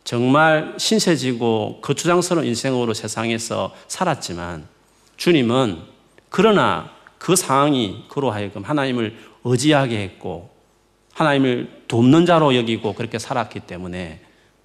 정말 0.04 0.74
신세지고 0.78 1.80
거추장스러운 1.82 2.46
인생으로 2.46 2.94
세상에서 2.94 3.74
살았지만 3.86 4.66
주님은 5.16 5.78
그러나 6.28 6.90
그 7.18 7.36
상황이 7.36 8.04
그로 8.08 8.30
하여금 8.30 8.62
하나님을 8.64 9.16
의지하게 9.44 10.02
했고 10.02 10.50
하나님을 11.14 11.84
돕는 11.88 12.26
자로 12.26 12.56
여기고 12.56 12.94
그렇게 12.94 13.18
살았기 13.18 13.60
때문에 13.60 14.20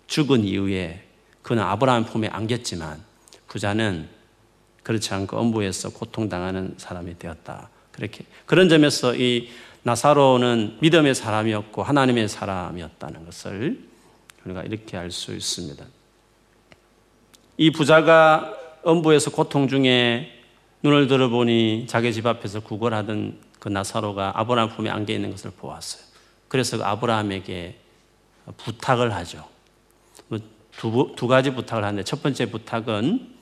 죽은 0.07 0.43
이후에 0.43 1.03
그는 1.41 1.61
아브라함 1.63 2.05
품에 2.05 2.29
안겼지만 2.29 3.03
부자는 3.47 4.09
그렇지 4.83 5.13
않고 5.13 5.37
엄부에서 5.37 5.89
고통당하는 5.89 6.75
사람이 6.77 7.19
되었다. 7.19 7.69
그렇게 7.91 8.23
그런 8.45 8.69
점에서 8.69 9.15
이 9.15 9.49
나사로는 9.83 10.77
믿음의 10.79 11.15
사람이었고 11.15 11.83
하나님의 11.83 12.29
사람이었다는 12.29 13.25
것을 13.25 13.86
우리가 14.47 14.63
이렇게 14.63 14.97
알 14.97 15.11
수 15.11 15.35
있습니다. 15.35 15.85
이 17.57 17.71
부자가 17.71 18.53
엄부에서 18.83 19.31
고통 19.31 19.67
중에 19.67 20.31
눈을 20.83 21.07
들어보니 21.07 21.85
자기 21.87 22.13
집 22.13 22.25
앞에서 22.25 22.61
구걸하던 22.61 23.39
그 23.59 23.69
나사로가 23.69 24.33
아브라함 24.35 24.69
품에 24.69 24.89
안겨 24.89 25.13
있는 25.13 25.31
것을 25.31 25.51
보았어요. 25.51 26.03
그래서 26.47 26.77
그 26.77 26.85
아브라함에게 26.85 27.79
부탁을 28.57 29.13
하죠. 29.15 29.45
뭐 30.27 30.39
두, 30.71 31.13
두 31.15 31.27
가지 31.27 31.49
부탁을 31.51 31.83
하는데 31.83 32.03
첫 32.03 32.21
번째 32.21 32.49
부탁은 32.49 33.35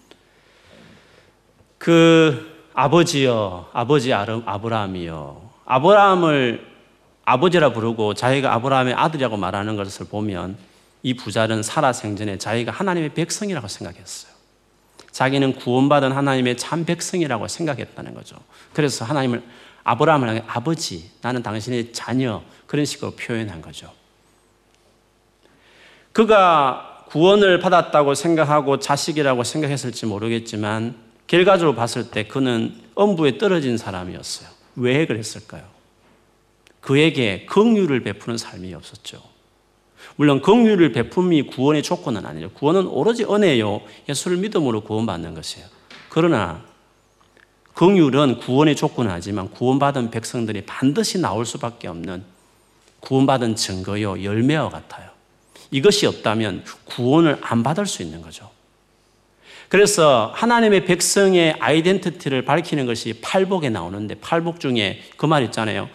그 1.77 2.69
아버지여, 2.73 3.69
아버지 3.73 4.13
아브라함이여. 4.13 5.53
아브라함을 5.65 6.75
아버지라 7.25 7.73
부르고 7.73 8.13
자기가 8.13 8.53
아브라함의 8.53 8.93
아들이라고 8.93 9.37
말하는 9.37 9.75
것을 9.75 10.07
보면 10.07 10.57
이 11.05 11.13
부자는 11.13 11.61
살아 11.61 11.93
생전에 11.93 12.39
자기가 12.39 12.71
하나님의 12.71 13.13
백성이라고 13.13 13.67
생각했어요. 13.67 14.33
자기는 15.11 15.53
구원받은 15.53 16.11
하나님의 16.11 16.57
참 16.57 16.83
백성이라고 16.83 17.47
생각했다는 17.47 18.15
거죠. 18.15 18.37
그래서 18.73 19.05
하나님을 19.05 19.43
아브라함을 19.83 20.45
아버지, 20.47 21.11
나는 21.21 21.43
당신의 21.43 21.93
자녀 21.93 22.41
그런 22.65 22.85
식으로 22.85 23.11
표현한 23.11 23.61
거죠. 23.61 23.93
그가 26.11 27.05
구원을 27.09 27.59
받았다고 27.59 28.15
생각하고 28.15 28.79
자식이라고 28.79 29.43
생각했을지 29.43 30.07
모르겠지만 30.07 30.95
결과적으로 31.27 31.75
봤을 31.75 32.09
때 32.09 32.27
그는 32.27 32.81
엄부에 32.95 33.37
떨어진 33.37 33.77
사람이었어요. 33.77 34.49
왜 34.77 35.05
그랬을까요? 35.05 35.65
그에게 36.81 37.45
긍휼을 37.45 38.01
베푸는 38.01 38.39
삶이 38.39 38.73
없었죠. 38.73 39.34
물론 40.17 40.41
긍휼을 40.41 40.91
베품이 40.91 41.43
구원의 41.43 41.83
조건은 41.83 42.25
아니죠. 42.25 42.49
구원은 42.51 42.87
오로지 42.87 43.23
은혜요. 43.25 43.81
예수를 44.07 44.37
믿음으로 44.37 44.81
구원받는 44.81 45.33
것이에요. 45.33 45.67
그러나 46.09 46.63
긍휼은 47.73 48.37
구원의 48.39 48.75
조건은 48.77 49.11
하지만 49.11 49.49
구원받은 49.51 50.11
백성들이 50.11 50.61
반드시 50.61 51.19
나올 51.19 51.45
수밖에 51.45 51.89
없는 51.89 52.23
구원받은 53.01 53.55
증거요, 53.57 54.23
열매와 54.23 54.69
같아요. 54.69 55.09
이것이 55.71 56.05
없다면 56.07 56.63
구원을 56.85 57.37
안 57.41 57.63
받을 57.63 57.85
수 57.85 58.01
있는 58.01 58.21
거죠. 58.21 58.49
그래서 59.67 60.31
하나님의 60.35 60.85
백성의 60.85 61.55
아이덴티티를 61.59 62.45
밝히는 62.45 62.85
것이 62.85 63.19
팔복에 63.21 63.69
나오는데 63.69 64.15
팔복 64.15 64.59
중에 64.59 65.01
그 65.17 65.25
말 65.25 65.43
있잖아요. 65.45 65.89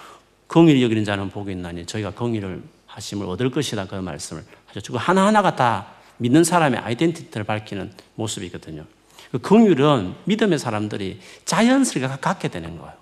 긍휼히 0.48 0.82
여기는 0.82 1.04
자는 1.04 1.30
복이 1.30 1.52
있나니 1.52 1.86
저희가 1.86 2.10
긍휼을 2.10 2.62
하심을 2.90 3.26
얻을 3.26 3.50
것이다 3.50 3.86
그 3.86 3.94
말씀을 3.94 4.44
하죠. 4.66 4.92
그 4.92 4.98
하나하나가 4.98 5.56
다 5.56 5.86
믿는 6.18 6.44
사람의 6.44 6.80
아이덴티티를 6.80 7.44
밝히는 7.44 7.92
모습이거든요. 8.16 8.84
그 9.32 9.38
긍휼은 9.38 10.14
믿음의 10.24 10.58
사람들이 10.58 11.20
자연스럽게 11.44 12.20
갖게 12.20 12.48
되는 12.48 12.76
거예요. 12.78 12.92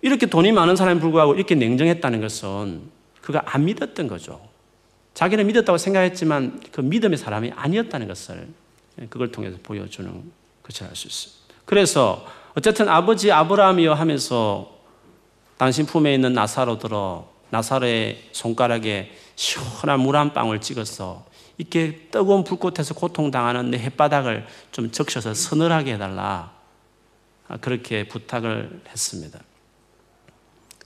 이렇게 0.00 0.26
돈이 0.26 0.52
많은 0.52 0.76
사람에 0.76 1.00
불구하고 1.00 1.34
이렇게 1.34 1.54
냉정했다는 1.54 2.20
것은 2.20 2.82
그가 3.20 3.42
안 3.46 3.64
믿었던 3.64 4.08
거죠. 4.08 4.40
자기는 5.14 5.46
믿었다고 5.46 5.76
생각했지만 5.78 6.60
그 6.72 6.80
믿음의 6.80 7.18
사람이 7.18 7.52
아니었다는 7.54 8.08
것을 8.08 8.48
그걸 9.10 9.30
통해서 9.32 9.58
보여주는 9.62 10.32
것을 10.62 10.86
알 10.86 10.94
수 10.94 11.08
있어요. 11.08 11.34
그래서 11.64 12.26
어쨌든 12.54 12.88
아버지 12.88 13.30
아브라함이여 13.30 13.92
하면서 13.92 14.78
당신 15.58 15.86
품에 15.86 16.14
있는 16.14 16.32
나사로 16.32 16.78
들어 16.78 17.28
나사로의 17.50 18.28
손가락에 18.32 19.12
시원한 19.36 20.00
물 20.00 20.16
한 20.16 20.32
방울 20.32 20.60
찍어서 20.60 21.26
이렇게 21.56 22.08
뜨거운 22.10 22.44
불꽃에서 22.44 22.94
고통당하는 22.94 23.70
내 23.70 23.78
햇바닥을 23.78 24.46
좀 24.70 24.90
적셔서 24.90 25.34
서늘하게 25.34 25.94
해달라. 25.94 26.52
아, 27.48 27.56
그렇게 27.56 28.06
부탁을 28.06 28.82
했습니다. 28.88 29.40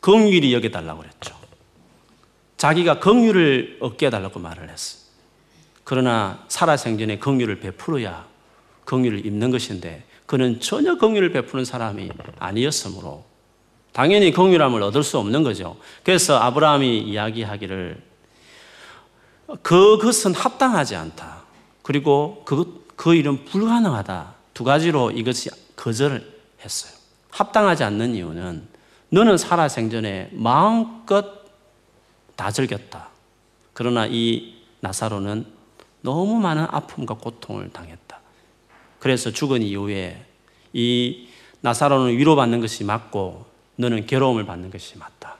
긍휼히 0.00 0.52
여겨달라고 0.54 1.00
그랬죠. 1.00 1.36
자기가 2.56 3.00
긍휼을 3.00 3.78
얻게 3.80 4.06
해달라고 4.06 4.40
말을 4.40 4.70
했어. 4.70 4.98
그러나 5.84 6.44
살아생전에 6.48 7.18
긍휼을 7.18 7.60
베풀어야 7.60 8.26
긍휼을 8.84 9.26
입는 9.26 9.50
것인데 9.50 10.04
그는 10.26 10.60
전혀 10.60 10.96
긍휼을 10.96 11.32
베푸는 11.32 11.64
사람이 11.64 12.10
아니었으므로 12.38 13.24
당연히 13.92 14.32
긍휼함을 14.32 14.82
얻을 14.82 15.02
수 15.02 15.18
없는 15.18 15.42
거죠. 15.42 15.76
그래서 16.02 16.38
아브라함이 16.38 17.00
이야기하기를 17.00 18.02
그것은 19.60 20.34
합당하지 20.34 20.96
않다. 20.96 21.42
그리고 21.82 22.42
그, 22.46 22.86
그 22.96 23.14
일은 23.14 23.44
불가능하다. 23.44 24.34
두 24.54 24.64
가지로 24.64 25.10
이것이 25.10 25.50
거절을 25.76 26.40
했어요. 26.64 26.92
합당하지 27.30 27.84
않는 27.84 28.14
이유는 28.14 28.66
너는 29.10 29.36
살아생전에 29.36 30.30
마음껏 30.32 31.42
다 32.36 32.50
즐겼다. 32.50 33.08
그러나 33.74 34.06
이 34.06 34.54
나사로는 34.80 35.46
너무 36.00 36.40
많은 36.40 36.66
아픔과 36.70 37.14
고통을 37.14 37.70
당했다. 37.70 38.20
그래서 38.98 39.30
죽은 39.30 39.62
이후에 39.62 40.24
이 40.72 41.28
나사로는 41.60 42.16
위로받는 42.16 42.60
것이 42.60 42.84
맞고 42.84 43.51
너는 43.82 44.06
괴로움을 44.06 44.46
받는 44.46 44.70
것이 44.70 44.96
맞다. 44.96 45.36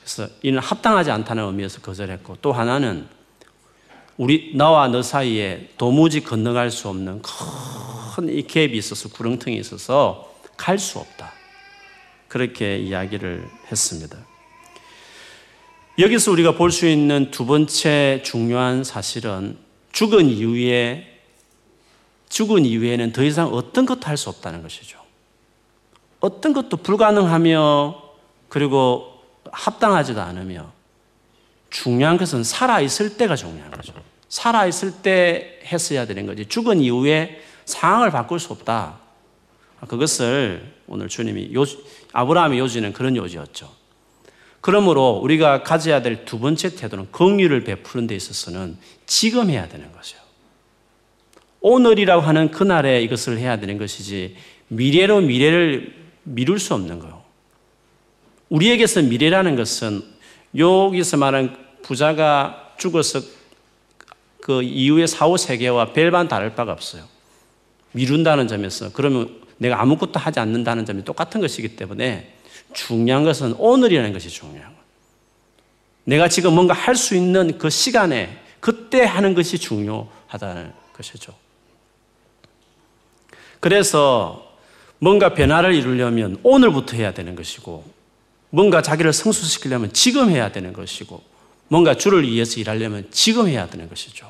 그래서 0.00 0.28
이는 0.42 0.58
합당하지 0.58 1.10
않다는 1.10 1.44
의미에서 1.44 1.80
거절했고 1.80 2.38
또 2.40 2.52
하나는 2.52 3.06
우리 4.16 4.52
나와 4.56 4.88
너 4.88 5.02
사이에 5.02 5.70
도무지 5.78 6.22
건너갈 6.22 6.70
수 6.70 6.88
없는 6.88 7.22
큰 7.22 8.28
이 8.28 8.46
갭이 8.46 8.74
있어서 8.74 9.08
구렁텅이 9.08 9.56
있어서 9.56 10.34
갈 10.56 10.78
수 10.78 10.98
없다. 10.98 11.32
그렇게 12.28 12.78
이야기를 12.78 13.48
했습니다. 13.70 14.18
여기서 15.98 16.30
우리가 16.30 16.54
볼 16.54 16.70
수 16.70 16.86
있는 16.86 17.30
두 17.30 17.46
번째 17.46 18.22
중요한 18.24 18.84
사실은 18.84 19.58
죽은 19.92 20.28
이후에 20.28 21.20
죽은 22.28 22.64
이후에는 22.64 23.12
더 23.12 23.22
이상 23.22 23.48
어떤 23.48 23.84
것도 23.86 24.06
할 24.06 24.16
수 24.16 24.28
없다는 24.30 24.62
것이죠. 24.62 25.01
어떤 26.22 26.52
것도 26.52 26.78
불가능하며 26.78 28.00
그리고 28.48 29.20
합당하지도 29.50 30.22
않으며 30.22 30.72
중요한 31.68 32.16
것은 32.16 32.44
살아있을 32.44 33.16
때가 33.16 33.34
중요한 33.34 33.70
거죠. 33.72 33.92
살아있을 34.28 35.02
때 35.02 35.60
했어야 35.64 36.06
되는 36.06 36.24
거지. 36.24 36.46
죽은 36.46 36.80
이후에 36.80 37.42
상황을 37.64 38.12
바꿀 38.12 38.38
수 38.38 38.52
없다. 38.52 39.00
그것을 39.88 40.72
오늘 40.86 41.08
주님이 41.08 41.52
요, 41.54 41.64
아브라함의 42.12 42.60
요지는 42.60 42.92
그런 42.92 43.16
요지였죠. 43.16 43.68
그러므로 44.60 45.18
우리가 45.22 45.64
가져야 45.64 46.02
될 46.02 46.24
두 46.24 46.38
번째 46.38 46.76
태도는 46.76 47.10
긍휼을 47.10 47.64
베푸는 47.64 48.06
데 48.06 48.14
있어서는 48.14 48.78
지금 49.06 49.50
해야 49.50 49.66
되는 49.66 49.90
것이요. 49.90 50.20
오늘이라고 51.60 52.22
하는 52.22 52.52
그날에 52.52 53.02
이것을 53.02 53.38
해야 53.38 53.58
되는 53.58 53.76
것이지 53.76 54.36
미래로 54.68 55.22
미래를 55.22 56.01
미룰 56.24 56.58
수 56.58 56.74
없는 56.74 56.98
거요. 56.98 57.22
우리에게서 58.48 59.02
미래라는 59.02 59.56
것은 59.56 60.02
여기서 60.56 61.16
말한 61.16 61.56
부자가 61.82 62.74
죽어서 62.78 63.20
그 64.40 64.62
이후의 64.62 65.08
사후 65.08 65.38
세계와 65.38 65.92
별반 65.92 66.28
다를 66.28 66.54
바가 66.54 66.72
없어요. 66.72 67.04
미룬다는 67.92 68.48
점에서 68.48 68.92
그러면 68.92 69.40
내가 69.58 69.80
아무것도 69.80 70.18
하지 70.18 70.40
않는다는 70.40 70.84
점이 70.84 71.04
똑같은 71.04 71.40
것이기 71.40 71.76
때문에 71.76 72.34
중요한 72.72 73.24
것은 73.24 73.54
오늘이라는 73.58 74.12
것이 74.12 74.28
중요한 74.28 74.60
거예요. 74.60 74.82
내가 76.04 76.28
지금 76.28 76.54
뭔가 76.54 76.74
할 76.74 76.96
수 76.96 77.14
있는 77.14 77.58
그 77.58 77.70
시간에 77.70 78.42
그때 78.60 79.04
하는 79.04 79.34
것이 79.34 79.58
중요하다는 79.58 80.72
것이죠. 80.94 81.34
그래서 83.60 84.51
뭔가 85.02 85.34
변화를 85.34 85.74
이루려면 85.74 86.38
오늘부터 86.44 86.96
해야 86.96 87.12
되는 87.12 87.34
것이고 87.34 87.84
뭔가 88.50 88.82
자기를 88.82 89.12
성수시키려면 89.12 89.92
지금 89.92 90.30
해야 90.30 90.52
되는 90.52 90.72
것이고 90.72 91.20
뭔가 91.66 91.96
주를 91.96 92.22
위해서 92.22 92.60
일하려면 92.60 93.08
지금 93.10 93.48
해야 93.48 93.68
되는 93.68 93.88
것이죠. 93.88 94.28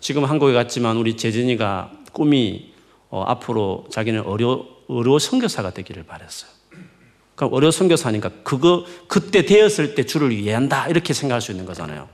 지금 0.00 0.24
한국에 0.24 0.54
갔지만 0.54 0.96
우리 0.96 1.18
재진이가 1.18 1.92
꿈이 2.12 2.72
어, 3.10 3.24
앞으로 3.24 3.86
자기는 3.90 4.22
어려, 4.22 4.64
어려 4.88 5.18
선교사가 5.18 5.72
되기를 5.74 6.04
바랬어요. 6.04 6.50
그럼 7.34 7.52
어려 7.52 7.70
선교사니까 7.70 8.30
그거 8.42 8.86
그때 9.06 9.44
되었을 9.44 9.94
때 9.94 10.06
주를 10.06 10.34
위한다 10.34 10.88
이렇게 10.88 11.12
생각할 11.12 11.42
수 11.42 11.50
있는 11.50 11.66
거잖아요. 11.66 12.08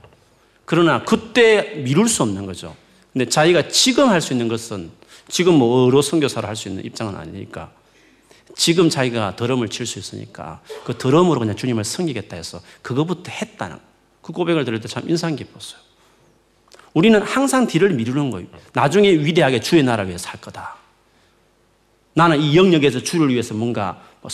그러나 0.65 1.05
그때 1.05 1.75
미룰 1.85 2.09
수 2.09 2.21
없는 2.23 2.45
거죠. 2.45 2.75
근데 3.13 3.29
자기가 3.29 3.69
지금 3.69 4.09
할 4.09 4.19
수 4.19 4.33
있는 4.33 4.49
것은 4.49 4.91
지금 5.31 5.55
뭐 5.55 5.85
어로 5.85 6.01
선교사를 6.01 6.47
할 6.47 6.55
수 6.55 6.67
있는 6.67 6.83
입장은 6.85 7.15
아니니까 7.15 7.71
지금 8.55 8.89
자기가 8.89 9.37
더럼을 9.37 9.69
칠 9.69 9.85
수 9.85 9.97
있으니까 9.97 10.61
그 10.83 10.97
더럼으로 10.97 11.39
그냥 11.39 11.55
주님을 11.55 11.83
섬기겠다 11.85 12.35
해서 12.35 12.61
그거부터 12.81 13.31
했다는 13.31 13.77
그 14.21 14.33
고백을 14.33 14.65
들을 14.65 14.79
때 14.81 14.87
참 14.87 15.09
인상 15.09 15.35
깊었어요. 15.35 15.79
우리는 16.93 17.21
항상 17.21 17.65
뒤를 17.65 17.91
미루는 17.91 18.29
거예요. 18.31 18.47
나중에 18.73 19.09
위대하게 19.09 19.61
주의 19.61 19.81
나라 19.81 20.03
위해서 20.03 20.25
살 20.25 20.41
거다. 20.41 20.75
나는 22.13 22.41
이 22.41 22.57
영역에서 22.57 22.99
주를 22.99 23.29
위해서 23.29 23.53
뭔가 23.53 24.03
뭐 24.19 24.29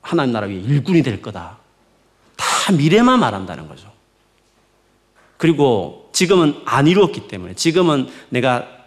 하나님 0.00 0.32
나라 0.32 0.46
위해 0.46 0.62
일꾼이 0.62 1.02
될 1.02 1.20
거다. 1.20 1.58
다 2.36 2.72
미래만 2.72 3.20
말한다는 3.20 3.68
거죠. 3.68 3.92
그리고 5.36 6.08
지금은 6.14 6.62
안 6.64 6.86
이루었기 6.86 7.28
때문에 7.28 7.54
지금은 7.54 8.08
내가 8.30 8.81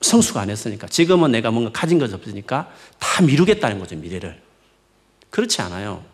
성수가 0.00 0.40
안 0.40 0.50
했으니까 0.50 0.86
지금은 0.86 1.30
내가 1.32 1.50
뭔가 1.50 1.70
가진 1.72 1.98
것이 1.98 2.14
없으니까 2.14 2.72
다 2.98 3.22
미루겠다는 3.22 3.78
거죠, 3.78 3.96
미래를. 3.96 4.40
그렇지 5.30 5.60
않아요. 5.62 6.04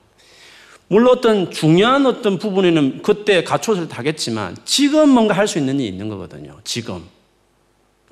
물론 0.88 1.16
어떤 1.18 1.50
중요한 1.50 2.06
어떤 2.06 2.38
부분에는 2.38 3.02
그때 3.02 3.42
갖춰서 3.44 3.88
다겠지만 3.88 4.56
지금 4.64 5.08
뭔가 5.08 5.34
할 5.34 5.48
수 5.48 5.58
있는 5.58 5.80
일이 5.80 5.88
있는 5.88 6.08
거거든요. 6.08 6.60
지금. 6.64 7.04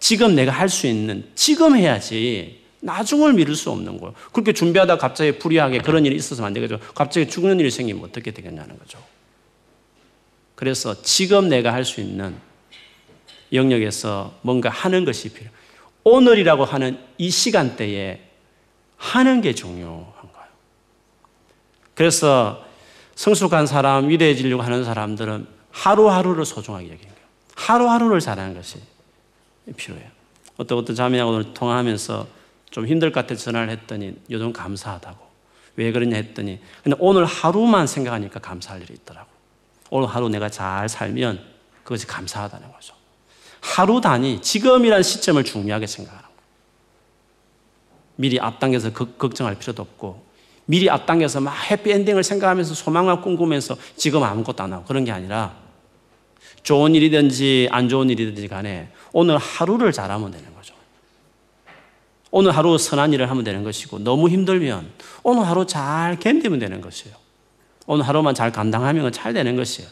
지금 0.00 0.34
내가 0.34 0.52
할 0.52 0.68
수 0.68 0.86
있는, 0.86 1.24
지금 1.34 1.76
해야지. 1.76 2.62
나중을 2.80 3.32
미룰 3.32 3.56
수 3.56 3.70
없는 3.70 3.98
거예요. 3.98 4.12
그렇게 4.32 4.52
준비하다 4.52 4.98
갑자기 4.98 5.38
불의하게 5.38 5.78
그런 5.78 6.04
일이 6.04 6.16
있어서안 6.16 6.52
되겠죠. 6.52 6.78
갑자기 6.94 7.28
죽는 7.30 7.58
일이 7.58 7.70
생기면 7.70 8.04
어떻게 8.04 8.30
되겠냐는 8.30 8.78
거죠. 8.78 8.98
그래서 10.54 11.00
지금 11.02 11.48
내가 11.48 11.72
할 11.72 11.84
수 11.84 12.00
있는 12.00 12.34
영역에서 13.52 14.34
뭔가 14.42 14.68
하는 14.68 15.04
것이 15.04 15.30
필요. 15.32 15.48
오늘이라고 16.04 16.64
하는 16.64 16.98
이 17.18 17.30
시간대에 17.30 18.20
하는 18.96 19.40
게 19.40 19.54
중요한 19.54 20.12
거예요. 20.12 20.48
그래서 21.94 22.64
성숙한 23.14 23.66
사람, 23.66 24.08
위대해지려고 24.08 24.62
하는 24.62 24.84
사람들은 24.84 25.46
하루하루를 25.70 26.44
소중하게 26.44 26.86
여기는 26.86 27.14
거예요. 27.14 27.26
하루하루를 27.56 28.20
잘하는 28.20 28.54
것이 28.54 28.80
필요해요. 29.76 30.08
어떤 30.56 30.78
어떤 30.78 30.94
자매하고 30.94 31.32
오늘 31.32 31.54
통화하면서 31.54 32.26
좀 32.70 32.86
힘들 32.86 33.10
것 33.12 33.20
같아 33.20 33.34
전화를 33.34 33.70
했더니 33.70 34.16
요즘 34.30 34.52
감사하다고. 34.52 35.24
왜 35.76 35.90
그러냐 35.90 36.16
했더니 36.16 36.60
근데 36.82 36.96
오늘 37.00 37.24
하루만 37.24 37.86
생각하니까 37.86 38.40
감사할 38.40 38.82
일이 38.82 38.94
있더라고. 38.94 39.28
오늘 39.90 40.08
하루 40.08 40.28
내가 40.28 40.48
잘 40.48 40.88
살면 40.88 41.40
그것이 41.82 42.06
감사하다는 42.06 42.72
거죠. 42.72 42.94
하루 43.64 43.98
단위, 43.98 44.40
지금이라는 44.42 45.02
시점을 45.02 45.42
중요하게 45.42 45.86
거예요. 45.86 46.20
미리 48.16 48.38
앞당겨서 48.38 48.92
걱정할 48.92 49.58
필요도 49.58 49.82
없고 49.82 50.22
미리 50.66 50.90
앞당겨서 50.90 51.40
막 51.40 51.52
해피엔딩을 51.70 52.22
생각하면서 52.22 52.74
소망만 52.74 53.22
꿈꾸면서 53.22 53.76
지금 53.96 54.22
아무것도 54.22 54.62
안 54.62 54.72
하고 54.74 54.84
그런 54.84 55.04
게 55.04 55.12
아니라 55.12 55.56
좋은 56.62 56.94
일이든지 56.94 57.68
안 57.72 57.88
좋은 57.88 58.10
일이든지 58.10 58.48
간에 58.48 58.90
오늘 59.12 59.38
하루를 59.38 59.92
잘하면 59.92 60.30
되는 60.30 60.54
거죠. 60.54 60.74
오늘 62.30 62.52
하루 62.52 62.76
선한 62.76 63.14
일을 63.14 63.30
하면 63.30 63.44
되는 63.44 63.64
것이고 63.64 63.98
너무 64.00 64.28
힘들면 64.28 64.92
오늘 65.22 65.48
하루 65.48 65.66
잘 65.66 66.18
견디면 66.20 66.58
되는 66.58 66.82
것이에요. 66.82 67.16
오늘 67.86 68.06
하루만 68.06 68.34
잘 68.34 68.52
감당하면 68.52 69.10
잘 69.10 69.32
되는 69.32 69.56
것이에요. 69.56 69.88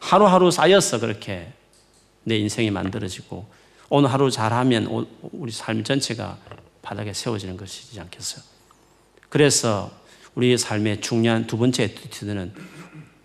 하루하루 0.00 0.50
쌓여서 0.50 0.98
그렇게 0.98 1.52
내 2.26 2.36
인생이 2.38 2.72
만들어지고 2.72 3.46
오늘 3.88 4.12
하루 4.12 4.32
잘하면 4.32 5.06
우리 5.32 5.52
삶 5.52 5.84
전체가 5.84 6.36
바르게 6.82 7.12
세워지는 7.12 7.56
것이지 7.56 8.00
않겠어요? 8.00 8.42
그래서 9.28 9.92
우리의 10.34 10.58
삶의 10.58 11.00
중요한 11.00 11.46
두 11.46 11.56
번째 11.56 11.84
attitude는 11.84 12.52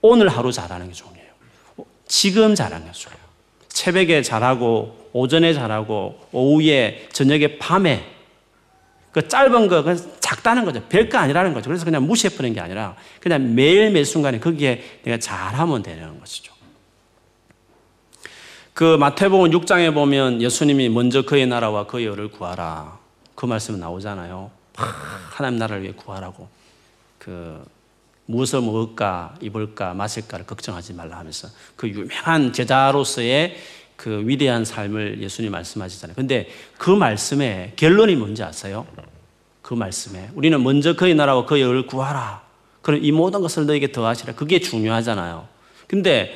오늘 0.01 0.29
하루 0.29 0.51
잘하는 0.51 0.87
게 0.87 0.93
중요해요. 0.93 1.31
지금 2.07 2.53
잘하는 2.53 2.85
게 2.85 2.91
중요해요. 2.91 3.25
새벽에 3.69 4.21
잘하고 4.21 5.09
오전에 5.13 5.53
잘하고 5.55 6.19
오후에 6.31 7.09
저녁에 7.11 7.57
밤에 7.57 8.07
그 9.11 9.27
짧은 9.27 9.67
거, 9.67 9.81
그 9.81 10.19
작다는 10.19 10.63
거죠. 10.63 10.83
별거 10.87 11.17
아니라는 11.17 11.53
거죠. 11.55 11.69
그래서 11.69 11.85
그냥 11.85 12.05
무시해버리는 12.05 12.53
게 12.53 12.61
아니라 12.61 12.95
그냥 13.19 13.55
매일 13.55 13.89
매 13.89 14.03
순간에 14.03 14.39
거기에 14.39 15.01
내가 15.03 15.17
잘하면 15.17 15.81
되는 15.81 16.19
것이죠. 16.19 16.50
그 18.81 18.97
마태복음 18.97 19.51
6장에 19.51 19.93
보면 19.93 20.41
예수님이 20.41 20.89
먼저 20.89 21.21
그의 21.21 21.45
나라와 21.45 21.85
그의 21.85 22.07
의를 22.07 22.31
구하라. 22.31 22.97
그 23.35 23.45
말씀 23.45 23.79
나오잖아요. 23.79 24.49
하나님 24.73 25.59
나라를 25.59 25.83
위해 25.83 25.93
구하라고. 25.95 26.47
그 27.19 27.63
무엇을 28.25 28.61
먹을까, 28.61 29.35
입을까, 29.39 29.93
마실까를 29.93 30.47
걱정하지 30.47 30.95
말라 30.95 31.19
하면서 31.19 31.47
그 31.75 31.87
유명한 31.89 32.53
제자로서의 32.53 33.55
그 33.95 34.23
위대한 34.25 34.65
삶을 34.65 35.21
예수님 35.21 35.51
말씀하시잖아요. 35.51 36.15
근데 36.15 36.49
그 36.79 36.89
말씀의 36.89 37.73
결론이 37.75 38.15
뭔지 38.15 38.41
아세요? 38.41 38.87
그 39.61 39.75
말씀에 39.75 40.31
우리는 40.33 40.63
먼저 40.63 40.95
그의 40.95 41.13
나라와 41.13 41.45
그의 41.45 41.61
의를 41.61 41.85
구하라. 41.85 42.41
그럼 42.81 42.99
이 43.03 43.11
모든 43.11 43.41
것을 43.41 43.67
너에게 43.67 43.91
더하시라. 43.91 44.33
그게 44.33 44.59
중요하잖아요. 44.59 45.47
근데 45.85 46.35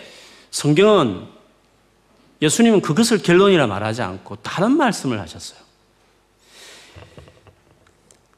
성경은 0.51 1.33
예수님은 2.41 2.81
그것을 2.81 3.19
결론이라 3.19 3.67
말하지 3.67 4.01
않고 4.01 4.37
다른 4.37 4.77
말씀을 4.77 5.19
하셨어요. 5.19 5.59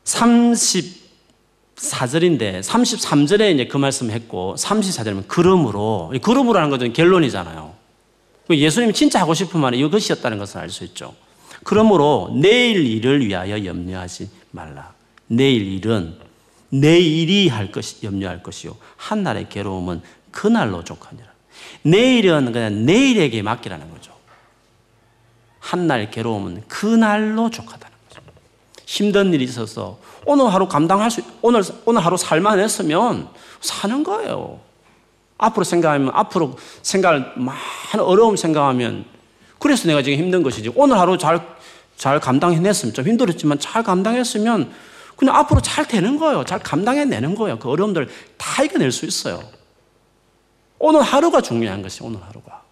34절인데 0.03 2.61
33절에 2.61 3.53
이제 3.53 3.67
그 3.67 3.77
말씀 3.77 4.09
했고 4.09 4.55
34절이면 4.57 5.25
그러므로 5.27 6.13
그러므로 6.21 6.59
하는 6.59 6.69
것은 6.69 6.93
결론이잖아요. 6.93 7.75
예수님이 8.49 8.93
진짜 8.93 9.19
하고 9.19 9.33
싶은 9.33 9.59
말이 9.59 9.77
이것이었다는 9.79 10.37
것을 10.37 10.59
알 10.59 10.69
수 10.69 10.85
있죠. 10.85 11.13
그러므로 11.63 12.31
내일 12.39 12.85
일을 12.85 13.25
위하여 13.25 13.65
염려하지 13.65 14.29
말라. 14.51 14.93
내일 15.27 15.67
일은 15.67 16.15
내일이 16.69 17.49
할 17.49 17.71
것이 17.71 18.05
염려할 18.05 18.43
것이요 18.43 18.77
한 18.95 19.23
날의 19.23 19.49
괴로움은 19.49 20.01
그 20.31 20.47
날로 20.47 20.83
족하니라. 20.83 21.27
내일은 21.81 22.51
그냥 22.51 22.85
내일에게 22.85 23.41
맡기라는 23.41 23.89
거죠. 23.91 24.11
한날 25.59 26.09
괴로움은 26.11 26.63
그날로 26.67 27.49
족하다는 27.49 27.97
거죠. 28.07 28.21
힘든 28.85 29.33
일이 29.33 29.43
있어서 29.43 29.99
오늘 30.25 30.53
하루 30.53 30.67
감당할 30.67 31.11
수, 31.11 31.21
오늘, 31.41 31.63
오늘 31.85 32.05
하루 32.05 32.17
살만했으면 32.17 33.29
사는 33.61 34.03
거예요. 34.03 34.59
앞으로 35.37 35.63
생각하면, 35.63 36.11
앞으로 36.13 36.57
생각을, 36.81 37.33
많은 37.35 38.05
어려움 38.05 38.35
생각하면, 38.35 39.05
그래서 39.59 39.87
내가 39.87 40.01
지금 40.01 40.17
힘든 40.17 40.43
것이지. 40.43 40.71
오늘 40.75 40.99
하루 40.99 41.17
잘, 41.17 41.45
잘 41.95 42.19
감당해냈으면, 42.19 42.93
좀 42.93 43.05
힘들었지만 43.05 43.59
잘 43.59 43.83
감당했으면, 43.83 44.71
그냥 45.15 45.35
앞으로 45.35 45.61
잘 45.61 45.87
되는 45.87 46.17
거예요. 46.17 46.43
잘 46.43 46.59
감당해내는 46.59 47.35
거예요. 47.35 47.57
그 47.59 47.69
어려움들 47.69 48.07
다 48.37 48.63
이겨낼 48.63 48.91
수 48.91 49.05
있어요. 49.05 49.41
오늘 50.79 51.01
하루가 51.01 51.41
중요한 51.41 51.81
것이 51.81 52.03
오늘 52.03 52.21
하루가. 52.23 52.63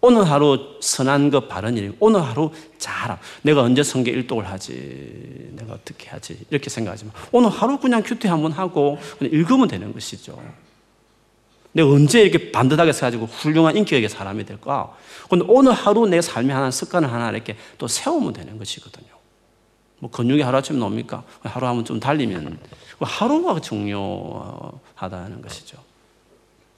오늘 0.00 0.30
하루 0.30 0.76
선한 0.80 1.30
것 1.30 1.48
바른 1.48 1.76
일, 1.76 1.96
오늘 1.98 2.22
하루 2.22 2.52
잘함. 2.78 3.18
내가 3.42 3.62
언제 3.62 3.82
성경 3.82 4.14
일독을 4.14 4.46
하지? 4.48 5.50
내가 5.52 5.74
어떻게 5.74 6.08
하지? 6.10 6.38
이렇게 6.50 6.70
생각하지만 6.70 7.12
오늘 7.32 7.50
하루 7.50 7.78
그냥 7.78 8.02
큐티 8.02 8.28
한번 8.28 8.52
하고 8.52 8.98
그냥 9.18 9.32
읽으면 9.32 9.68
되는 9.68 9.92
것이죠. 9.92 10.40
내가 11.72 11.90
언제 11.90 12.22
이렇게 12.22 12.52
반듯하게 12.52 12.92
해가지고 12.92 13.26
훌륭한 13.26 13.76
인격의 13.76 14.08
사람이 14.08 14.44
될까? 14.44 14.94
근데 15.28 15.44
오늘 15.48 15.72
하루 15.72 16.06
내 16.06 16.20
삶의 16.20 16.54
하나 16.54 16.70
습관을 16.70 17.10
하나 17.12 17.30
이렇게 17.30 17.56
또 17.76 17.88
세우면 17.88 18.32
되는 18.32 18.58
것이거든요. 18.58 19.08
뭐 19.98 20.10
근육이 20.10 20.42
하루아침에 20.42 20.78
나옵니까? 20.78 21.24
하루 21.42 21.66
하면 21.66 21.84
좀 21.84 21.98
달리면 21.98 22.58
하루가 23.00 23.60
중요하다는 23.60 25.42
것이죠. 25.42 25.85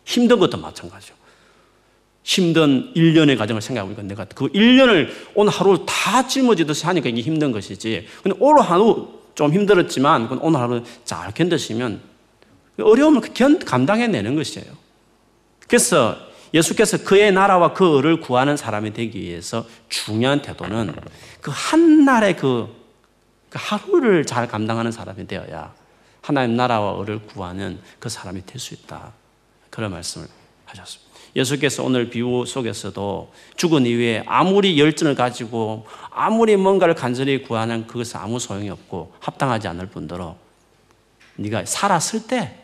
힘든 0.09 0.38
것도 0.38 0.57
마찬가지죠. 0.57 1.14
힘든 2.23 2.92
1년의 2.94 3.37
과정을 3.37 3.61
생각해보니까 3.61 4.03
내가 4.03 4.25
그 4.25 4.49
1년을 4.49 5.11
오늘 5.35 5.53
하루 5.53 5.85
다 5.87 6.27
짊어지듯이 6.27 6.87
하니까 6.87 7.11
이게 7.11 7.21
힘든 7.21 7.53
것이지. 7.53 8.07
근데 8.23 8.37
오늘 8.40 8.62
하루 8.62 9.21
좀 9.35 9.53
힘들었지만 9.53 10.38
오늘 10.40 10.61
하루 10.61 10.83
잘 11.05 11.33
견디시면 11.33 12.01
어려움을 12.81 13.21
견, 13.35 13.59
감당해내는 13.59 14.35
것이에요. 14.35 14.73
그래서 15.66 16.16
예수께서 16.55 17.05
그의 17.05 17.31
나라와 17.31 17.75
그 17.75 17.99
을을 17.99 18.21
구하는 18.21 18.57
사람이 18.57 18.94
되기 18.94 19.21
위해서 19.21 19.66
중요한 19.90 20.40
태도는 20.40 20.94
그 21.42 21.51
한날의 21.55 22.37
그, 22.38 22.75
그 23.51 23.59
하루를 23.61 24.25
잘 24.25 24.49
감당하는 24.49 24.90
사람이 24.90 25.27
되어야 25.27 25.75
하나님 26.23 26.57
나라와 26.57 26.99
을을 27.03 27.27
구하는 27.27 27.79
그 27.99 28.09
사람이 28.09 28.47
될 28.47 28.59
수 28.59 28.73
있다. 28.73 29.12
그런 29.79 29.93
말씀을 29.93 30.27
하셨습니다. 30.64 31.09
예수께서 31.37 31.85
오늘 31.85 32.11
비유 32.11 32.45
속에서도 32.45 33.33
죽은 33.55 33.87
이후에 33.87 34.25
아무리 34.27 34.77
열정을 34.77 35.14
가지고 35.14 35.87
아무리 36.11 36.57
뭔가를 36.57 36.97
간절히 36.97 37.45
구하는 37.45 37.87
그것은 37.87 38.19
아무 38.19 38.41
소용이 38.41 38.71
없고 38.71 39.12
합당하지 39.21 39.69
않을 39.69 39.87
뿐더러 39.87 40.35
네가 41.37 41.64
살았을 41.64 42.27
때 42.27 42.57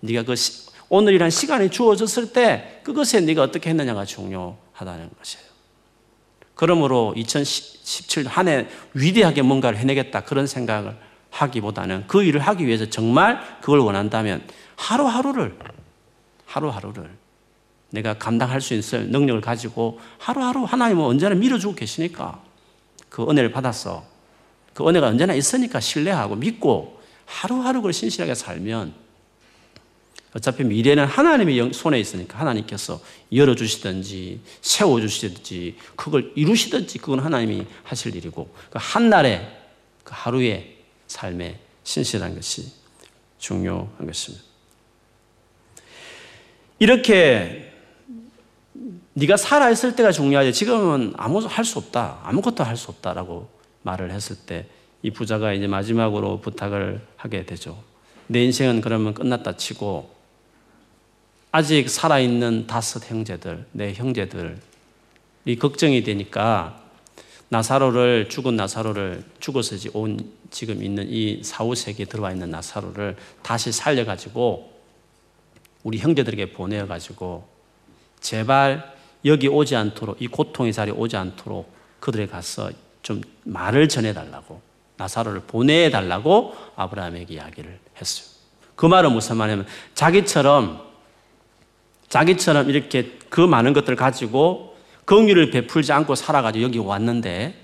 네가 0.00 0.24
그 0.24 0.34
시, 0.34 0.68
오늘이란 0.88 1.30
시간이 1.30 1.70
주어졌을 1.70 2.32
때 2.32 2.80
그것에 2.82 3.20
네가 3.20 3.44
어떻게 3.44 3.70
했느냐가 3.70 4.04
중요하다는 4.04 5.10
것이에요. 5.16 5.46
그러므로 6.56 7.14
2017 7.16 8.26
한 8.26 8.48
해 8.48 8.66
위대하게 8.94 9.42
뭔가를 9.42 9.78
해내겠다 9.78 10.24
그런 10.24 10.48
생각을 10.48 10.96
하기보다는 11.30 12.08
그 12.08 12.24
일을 12.24 12.40
하기 12.40 12.66
위해서 12.66 12.90
정말 12.90 13.40
그걸 13.60 13.78
원한다면 13.78 14.42
하루하루를 14.74 15.56
하루하루를 16.48 17.16
내가 17.90 18.18
감당할 18.18 18.60
수 18.60 18.74
있을 18.74 19.08
능력을 19.10 19.40
가지고 19.40 20.00
하루하루 20.18 20.64
하나님은 20.64 21.04
언제나 21.04 21.34
밀어주고 21.34 21.74
계시니까 21.74 22.42
그 23.08 23.22
은혜를 23.22 23.50
받았어. 23.50 24.04
그 24.74 24.86
은혜가 24.86 25.08
언제나 25.08 25.34
있으니까 25.34 25.80
신뢰하고 25.80 26.36
믿고 26.36 27.00
하루하루 27.24 27.82
그 27.82 27.92
신실하게 27.92 28.34
살면 28.34 28.94
어차피 30.34 30.64
미래는 30.64 31.06
하나님의 31.06 31.72
손에 31.72 31.98
있으니까 31.98 32.38
하나님께서 32.38 33.00
열어주시든지 33.32 34.40
세워주시든지 34.60 35.76
그걸 35.96 36.32
이루시든지 36.34 36.98
그건 36.98 37.20
하나님이 37.20 37.66
하실 37.82 38.14
일이고 38.14 38.54
그 38.70 38.78
한날의 38.80 39.56
그 40.04 40.12
하루의 40.14 40.76
삶에 41.06 41.58
신실한 41.82 42.34
것이 42.34 42.70
중요한 43.38 44.06
것입니다. 44.06 44.47
이렇게 46.78 47.72
네가 49.14 49.36
살아 49.36 49.70
있을 49.70 49.96
때가 49.96 50.12
중요하지 50.12 50.52
지금은 50.52 51.14
아무 51.16 51.38
할 51.44 51.64
수 51.64 51.78
없다. 51.78 52.20
아무것도 52.22 52.62
할 52.64 52.76
수 52.76 52.90
없다라고 52.90 53.48
말을 53.82 54.10
했을 54.10 54.36
때 54.36 54.66
이 55.02 55.10
부자가 55.10 55.52
이제 55.52 55.66
마지막으로 55.66 56.40
부탁을 56.40 57.00
하게 57.16 57.46
되죠. 57.46 57.82
내 58.26 58.44
인생은 58.44 58.80
그러면 58.80 59.14
끝났다 59.14 59.56
치고 59.56 60.10
아직 61.50 61.88
살아 61.88 62.18
있는 62.18 62.66
다섯 62.66 63.08
형제들, 63.08 63.64
내 63.72 63.94
형제들 63.94 64.58
이 65.44 65.56
걱정이 65.56 66.02
되니까 66.02 66.82
나사로를 67.48 68.28
죽은 68.28 68.56
나사로를 68.56 69.24
죽어서 69.40 69.76
온 69.94 70.18
지금 70.50 70.82
있는 70.82 71.06
이 71.08 71.42
사후세계에 71.42 72.06
들어와 72.06 72.32
있는 72.32 72.50
나사로를 72.50 73.16
다시 73.42 73.72
살려 73.72 74.04
가지고 74.04 74.77
우리 75.88 75.96
형제들에게 75.96 76.52
보내어가지고 76.52 77.48
제발 78.20 78.94
여기 79.24 79.48
오지 79.48 79.74
않도록 79.74 80.20
이 80.20 80.26
고통의 80.26 80.70
자리에 80.74 80.92
오지 80.92 81.16
않도록 81.16 81.72
그들에 81.98 82.26
가서 82.26 82.70
좀 83.02 83.22
말을 83.44 83.88
전해달라고 83.88 84.60
나사로를 84.98 85.40
보내달라고 85.46 86.54
아브라함에게 86.76 87.32
이야기를 87.32 87.78
했어요. 87.98 88.28
그 88.76 88.84
말은 88.84 89.12
무슨 89.12 89.38
말이냐면 89.38 89.66
자기처럼 89.94 90.82
자기처럼 92.10 92.68
이렇게 92.68 93.18
그 93.30 93.40
많은 93.40 93.72
것들을 93.72 93.96
가지고 93.96 94.76
긍휼을 95.06 95.50
베풀지 95.50 95.90
않고 95.92 96.16
살아가지고 96.16 96.64
여기 96.64 96.78
왔는데 96.78 97.54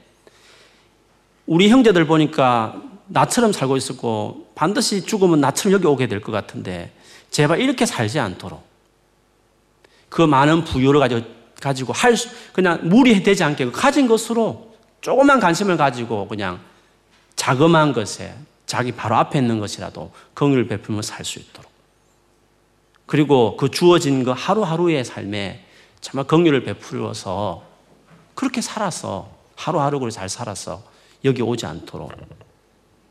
우리 1.44 1.68
형제들 1.68 2.06
보니까 2.06 2.80
나처럼 3.06 3.52
살고 3.52 3.76
있었고 3.76 4.52
반드시 4.54 5.04
죽으면 5.04 5.42
나처럼 5.42 5.74
여기 5.74 5.86
오게 5.86 6.06
될 6.06 6.22
것 6.22 6.32
같은데 6.32 6.90
제발 7.34 7.60
이렇게 7.60 7.84
살지 7.84 8.20
않도록 8.20 8.64
그 10.08 10.22
많은 10.22 10.62
부유를 10.62 11.00
가지고, 11.00 11.26
가지고 11.60 11.92
할 11.92 12.16
수, 12.16 12.28
그냥 12.52 12.78
무리되지 12.88 13.42
않게 13.42 13.64
그 13.64 13.72
가진 13.72 14.06
것으로 14.06 14.72
조그만 15.00 15.40
관심을 15.40 15.76
가지고 15.76 16.28
그냥 16.28 16.60
자그마한 17.34 17.92
것에 17.92 18.36
자기 18.66 18.92
바로 18.92 19.16
앞에 19.16 19.40
있는 19.40 19.58
것이라도 19.58 20.12
긍휼을 20.34 20.68
베풀며 20.68 21.02
살 21.02 21.24
수 21.24 21.40
있도록. 21.40 21.68
그리고 23.04 23.56
그 23.56 23.68
주어진 23.68 24.22
그 24.22 24.30
하루하루의 24.30 25.04
삶에 25.04 25.66
정말 26.00 26.28
긍휼을 26.28 26.62
베풀어서 26.62 27.64
그렇게 28.36 28.60
살아서 28.60 29.28
하루하루 29.56 29.98
를 29.98 30.10
잘 30.12 30.28
살아서 30.28 30.84
여기 31.24 31.42
오지 31.42 31.66
않도록 31.66 32.12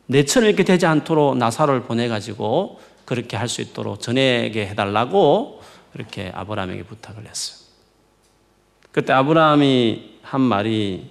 내처럼 0.06 0.48
이렇게 0.48 0.64
되지 0.64 0.86
않도록 0.86 1.36
나사를 1.36 1.84
보내가지고 1.84 2.93
그렇게 3.06 3.38
할 3.38 3.48
수 3.48 3.62
있도록 3.62 4.02
전에게 4.02 4.68
해달라고 4.68 5.62
그렇게 5.92 6.32
아브라함에게 6.34 6.84
부탁을 6.84 7.28
했어요. 7.28 7.60
그때 8.92 9.14
아브라함이 9.14 10.20
한 10.22 10.42
말이 10.42 11.10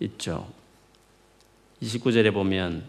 있죠. 0.00 0.48
29절에 1.82 2.32
보면 2.32 2.84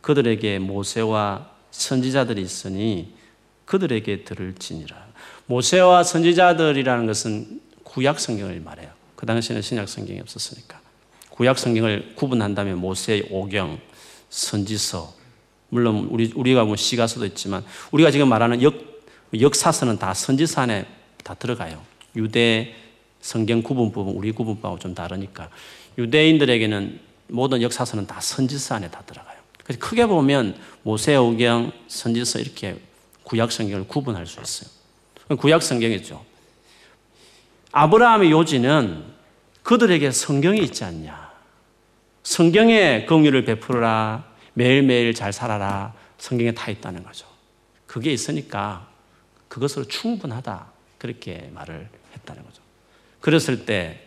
그들에게 0.00 0.58
모세와 0.58 1.50
선지자들이 1.70 2.40
있으니 2.40 3.14
그들에게 3.64 4.24
들을지니라. 4.24 5.08
모세와 5.46 6.02
선지자들이라는 6.02 7.06
것은 7.06 7.60
구약 7.84 8.20
성경을 8.20 8.60
말해요. 8.60 8.90
그 9.16 9.26
당시에는 9.26 9.60
신약 9.62 9.88
성경이 9.88 10.20
없었으니까. 10.20 10.80
구약 11.30 11.58
성경을 11.58 12.14
구분한다면 12.14 12.78
모세 12.78 13.26
오경, 13.30 13.78
선지서, 14.30 15.14
물론 15.68 16.08
우리, 16.10 16.32
우리가 16.34 16.64
뭐 16.64 16.76
시가서도 16.76 17.26
있지만 17.26 17.64
우리가 17.90 18.10
지금 18.10 18.28
말하는 18.28 18.62
역, 18.62 18.74
역사서는 19.38 19.98
다 19.98 20.14
선지서 20.14 20.62
안에 20.62 20.86
다 21.22 21.34
들어가요. 21.34 21.82
유대 22.16 22.74
성경 23.20 23.62
구분법은 23.62 24.14
우리 24.14 24.32
구분법하고 24.32 24.78
좀 24.78 24.94
다르니까. 24.94 25.50
유대인들에게는 25.98 27.00
모든 27.28 27.60
역사서는 27.60 28.06
다 28.06 28.20
선지서 28.20 28.76
안에 28.76 28.90
다 28.90 29.02
들어가요. 29.04 29.36
그래서 29.62 29.80
크게 29.80 30.06
보면 30.06 30.56
모세오경, 30.82 31.72
선지서 31.88 32.38
이렇게 32.38 32.80
구약 33.24 33.52
성경을 33.52 33.86
구분할 33.86 34.26
수 34.26 34.40
있어요. 34.40 34.70
구약 35.36 35.62
성경이죠. 35.62 36.24
아브라함의 37.72 38.30
요지는 38.30 39.04
그들에게 39.62 40.10
성경이 40.10 40.60
있지 40.60 40.84
않냐. 40.84 41.30
성경에 42.22 43.04
긍휼을 43.04 43.44
베풀어라. 43.44 44.27
매일매일 44.58 45.14
잘 45.14 45.32
살아라. 45.32 45.94
성경에 46.18 46.52
다 46.52 46.68
있다는 46.68 47.04
거죠. 47.04 47.26
그게 47.86 48.12
있으니까 48.12 48.88
그것으로 49.46 49.84
충분하다. 49.84 50.66
그렇게 50.98 51.48
말을 51.54 51.88
했다는 52.14 52.42
거죠. 52.42 52.60
그랬을 53.20 53.64
때, 53.64 54.02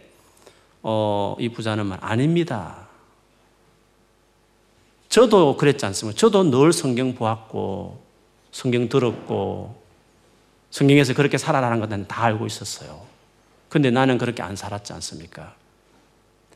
어, 0.84 1.38
이 1.40 1.48
부자는 1.48 1.86
말, 1.86 2.00
아닙니다. 2.02 2.90
저도 5.08 5.56
그랬지 5.56 5.86
않습니까? 5.86 6.20
저도 6.20 6.44
늘 6.44 6.74
성경 6.74 7.16
보았고, 7.16 8.04
성경 8.52 8.90
들었고, 8.90 9.82
성경에서 10.70 11.14
그렇게 11.14 11.38
살아라는 11.38 11.80
것은 11.80 12.08
다 12.10 12.24
알고 12.26 12.46
있었어요. 12.46 13.06
근데 13.70 13.90
나는 13.90 14.18
그렇게 14.18 14.44
안 14.44 14.58
살았지 14.58 14.92
않습니까? 14.92 15.56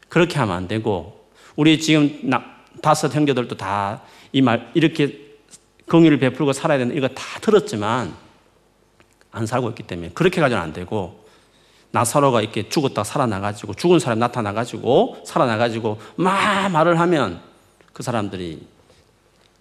그렇게 0.09 0.37
하면 0.39 0.53
안 0.53 0.67
되고, 0.67 1.29
우리 1.55 1.79
지금 1.79 2.19
나, 2.23 2.54
다섯 2.85 3.13
형제들도 3.13 3.57
다 3.57 4.01
이 4.35 4.41
말, 4.41 4.69
이렇게 4.73 5.37
긍휼을 5.87 6.19
베풀고 6.19 6.51
살아야 6.51 6.77
되는 6.77 6.93
이거 6.97 7.07
다 7.07 7.39
들었지만, 7.39 8.13
안 9.31 9.45
살고 9.45 9.69
있기 9.69 9.83
때문에 9.83 10.09
그렇게 10.09 10.41
가지고는 10.41 10.61
안 10.61 10.73
되고, 10.73 11.25
나사로가 11.91 12.41
이렇게 12.41 12.67
죽었다 12.67 13.05
살아나가지고, 13.05 13.75
죽은 13.75 13.99
사람 13.99 14.19
나타나가지고, 14.19 15.23
살아나가지고, 15.25 16.01
막 16.17 16.69
말을 16.69 16.99
하면 16.99 17.41
그 17.93 18.03
사람들이, 18.03 18.67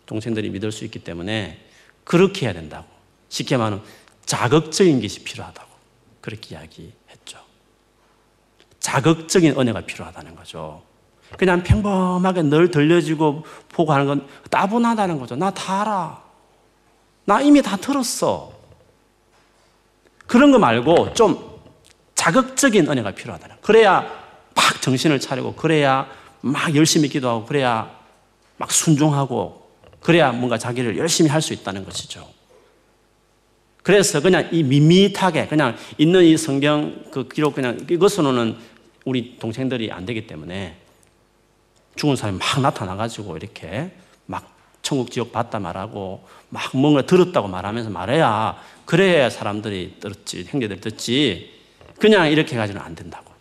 동생들이 0.06 0.50
믿을 0.50 0.72
수 0.72 0.84
있기 0.84 0.98
때문에 0.98 1.64
그렇게 2.02 2.46
해야 2.46 2.52
된다고. 2.52 2.86
쉽게 3.28 3.56
말하면 3.56 3.84
자극적인 4.26 5.00
것이 5.00 5.22
필요하다고. 5.22 5.70
그렇게 6.20 6.56
이야기했죠. 6.56 7.38
자극적인 8.80 9.56
은혜가 9.56 9.82
필요하다는 9.82 10.34
거죠. 10.34 10.82
그냥 11.36 11.62
평범하게 11.62 12.42
늘 12.42 12.70
들려지고 12.70 13.44
보고 13.68 13.92
하는 13.92 14.06
건 14.06 14.26
따분하다는 14.50 15.18
거죠. 15.18 15.36
나 15.36 15.50
다 15.50 15.82
알아. 15.82 16.22
나 17.26 17.40
이미 17.40 17.62
다 17.62 17.76
들었어. 17.76 18.52
그런 20.26 20.52
거 20.52 20.58
말고 20.58 21.14
좀 21.14 21.38
자극적인 22.14 22.88
은혜가 22.90 23.12
필요하다는. 23.12 23.56
그래야 23.60 24.06
막 24.54 24.80
정신을 24.80 25.20
차리고, 25.20 25.54
그래야 25.54 26.06
막 26.40 26.74
열심히 26.76 27.08
기도하고, 27.08 27.44
그래야 27.44 27.90
막 28.56 28.70
순종하고, 28.70 29.68
그래야 30.00 30.32
뭔가 30.32 30.56
자기를 30.58 30.96
열심히 30.96 31.30
할 31.30 31.42
수 31.42 31.52
있다는 31.52 31.84
것이죠. 31.84 32.26
그래서 33.82 34.20
그냥 34.20 34.48
이 34.52 34.62
밋밋하게 34.62 35.46
그냥 35.46 35.76
있는 35.98 36.24
이 36.24 36.36
성경 36.38 37.04
그 37.10 37.28
기록 37.28 37.54
그냥 37.54 37.86
이것으로는 37.90 38.56
우리 39.04 39.36
동생들이 39.38 39.92
안 39.92 40.06
되기 40.06 40.26
때문에 40.26 40.78
죽은 41.96 42.16
사람이 42.16 42.38
막 42.38 42.60
나타나가지고 42.60 43.36
이렇게 43.36 43.92
막 44.26 44.54
천국 44.82 45.10
지옥 45.10 45.32
봤다 45.32 45.58
말하고 45.58 46.26
막 46.50 46.76
뭔가 46.76 47.02
들었다고 47.02 47.48
말하면서 47.48 47.90
말해야 47.90 48.58
그래야 48.84 49.30
사람들이 49.30 49.96
들었지 50.00 50.44
형제들 50.44 50.80
듣지 50.80 51.54
그냥 51.98 52.30
이렇게 52.30 52.56
가지는 52.56 52.80
안 52.80 52.94
된다고. 52.94 53.32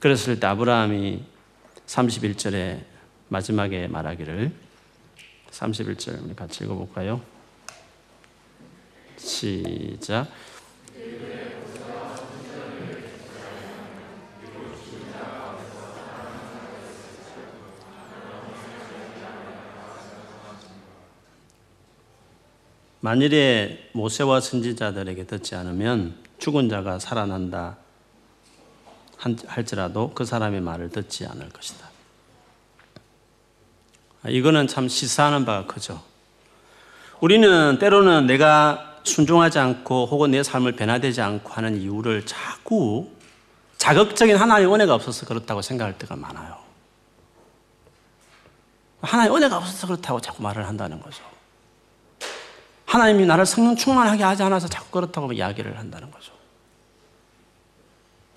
그랬을 0.00 0.38
때 0.38 0.46
아브라함이 0.46 1.24
31절에 1.86 2.84
마지막에 3.28 3.88
말하기를 3.88 4.52
31절 5.50 6.24
우리 6.24 6.34
같이 6.34 6.64
읽어볼까요? 6.64 7.22
시작. 9.16 10.28
만일에 23.04 23.90
모세와 23.92 24.40
선지자들에게 24.40 25.26
듣지 25.26 25.54
않으면 25.56 26.14
죽은 26.38 26.70
자가 26.70 26.98
살아난다 26.98 27.76
할지라도 29.46 30.12
그 30.14 30.24
사람의 30.24 30.62
말을 30.62 30.88
듣지 30.88 31.26
않을 31.26 31.50
것이다. 31.50 31.86
이거는 34.28 34.68
참 34.68 34.88
시사하는 34.88 35.44
바가 35.44 35.66
크죠. 35.66 36.02
우리는 37.20 37.78
때로는 37.78 38.24
내가 38.24 38.96
순종하지 39.02 39.58
않고 39.58 40.06
혹은 40.06 40.30
내 40.30 40.42
삶을 40.42 40.72
변화되지 40.72 41.20
않고 41.20 41.52
하는 41.52 41.78
이유를 41.78 42.24
자꾸 42.24 43.10
자극적인 43.76 44.34
하나님의 44.34 44.72
은혜가 44.72 44.94
없어서 44.94 45.26
그렇다고 45.26 45.60
생각할 45.60 45.98
때가 45.98 46.16
많아요. 46.16 46.56
하나님의 49.02 49.36
은혜가 49.36 49.58
없어서 49.58 49.88
그렇다고 49.88 50.22
자꾸 50.22 50.42
말을 50.42 50.66
한다는 50.66 51.02
거죠. 51.02 51.33
하나님이 52.94 53.26
나를 53.26 53.44
성령 53.44 53.74
충만하게 53.74 54.22
하지 54.22 54.44
않아서 54.44 54.68
자꾸 54.68 54.88
그렇다고 54.92 55.32
이야기를 55.32 55.76
한다는 55.80 56.12
거죠. 56.12 56.32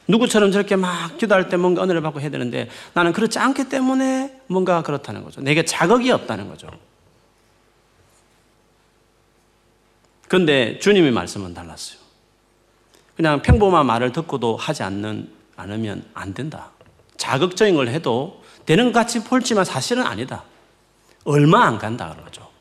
누구처럼 0.07 0.51
저렇게 0.51 0.75
막 0.75 1.15
기도할 1.19 1.47
때 1.47 1.57
뭔가 1.57 1.83
은혜를 1.83 2.01
받고 2.01 2.21
해야 2.21 2.31
되는데 2.31 2.67
나는 2.93 3.13
그렇지 3.13 3.37
않기 3.37 3.69
때문에 3.69 4.41
뭔가 4.47 4.81
그렇다는 4.81 5.23
거죠. 5.23 5.41
내게 5.41 5.63
자극이 5.63 6.09
없다는 6.09 6.49
거죠. 6.49 6.71
그런데 10.27 10.79
주님의 10.79 11.11
말씀은 11.11 11.53
달랐어요. 11.53 11.99
그냥 13.15 13.43
평범한 13.43 13.85
말을 13.85 14.11
듣고도 14.11 14.57
하지 14.57 14.81
않는, 14.81 15.31
않으면 15.55 16.03
안 16.15 16.33
된다. 16.33 16.71
자극적인 17.17 17.75
걸 17.75 17.89
해도 17.89 18.41
되는 18.65 18.91
것 18.91 18.93
같이 18.93 19.23
볼지만 19.23 19.65
사실은 19.65 20.03
아니다. 20.03 20.43
얼마 21.25 21.65
안 21.65 21.77
간다 21.77 22.15
그러죠. 22.15 22.56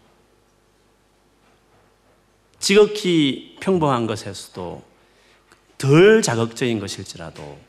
지극히 2.66 3.54
평범한 3.60 4.08
것에서도 4.08 4.82
덜 5.78 6.20
자극적인 6.20 6.80
것일지라도 6.80 7.60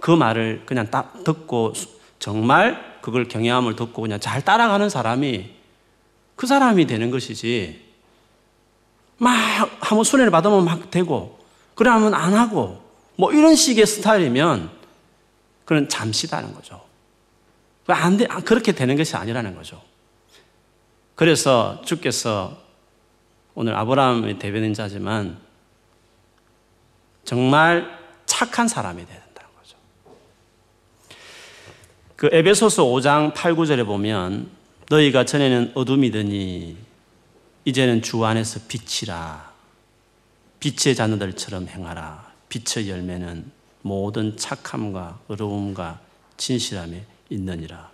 그 0.00 0.10
말을 0.10 0.62
그냥 0.64 0.90
딱 0.90 1.22
듣고 1.22 1.74
정말 2.18 2.98
그걸 3.02 3.28
경외함을 3.28 3.76
듣고 3.76 4.00
그냥 4.00 4.18
잘 4.20 4.42
따라가는 4.42 4.88
사람이 4.88 5.50
그 6.34 6.46
사람이 6.46 6.86
되는 6.86 7.10
것이지 7.10 7.84
막 9.18 9.34
한번 9.80 10.02
손해를 10.02 10.30
받으면 10.30 10.64
막 10.64 10.90
되고 10.90 11.38
그러면 11.74 12.14
안 12.14 12.32
하고 12.32 12.82
뭐 13.16 13.34
이런 13.34 13.54
식의 13.54 13.86
스타일이면 13.86 14.70
그건 15.66 15.90
잠시다는 15.90 16.54
거죠. 16.54 16.82
안 17.86 18.16
돼, 18.16 18.26
그렇게 18.46 18.72
되는 18.72 18.96
것이 18.96 19.14
아니라는 19.14 19.54
거죠. 19.54 19.82
그래서 21.16 21.82
주께서 21.84 22.61
오늘 23.54 23.74
아브라함의 23.74 24.38
대변인 24.38 24.74
자지만 24.74 25.38
정말 27.24 27.98
착한 28.26 28.66
사람이 28.66 29.06
되야 29.06 29.20
된다는 29.20 29.50
거죠. 29.56 29.76
그 32.16 32.28
에베소서 32.32 32.84
5장 32.84 33.34
8, 33.34 33.54
9절에 33.54 33.84
보면 33.84 34.50
너희가 34.88 35.24
전에는 35.24 35.72
어둠이더니 35.74 36.76
이제는 37.64 38.02
주 38.02 38.24
안에서 38.24 38.60
빛이라 38.68 39.52
빛의 40.60 40.94
자녀들처럼 40.94 41.68
행하라 41.68 42.32
빛의 42.48 42.88
열매는 42.88 43.50
모든 43.82 44.36
착함과 44.36 45.20
의로움과 45.28 46.00
진실함에 46.36 47.04
있느니라. 47.30 47.90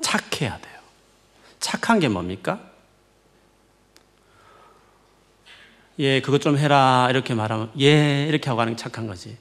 착해야 0.00 0.58
돼요. 0.58 0.80
착한 1.60 2.00
게 2.00 2.08
뭡니까? 2.08 2.73
예, 5.98 6.20
그것 6.20 6.40
좀 6.40 6.58
해라. 6.58 7.06
이렇게 7.10 7.34
말하면, 7.34 7.70
예, 7.80 8.26
이렇게 8.26 8.48
하고 8.48 8.58
가는 8.58 8.72
게 8.72 8.76
착한 8.76 9.06
거지. 9.06 9.36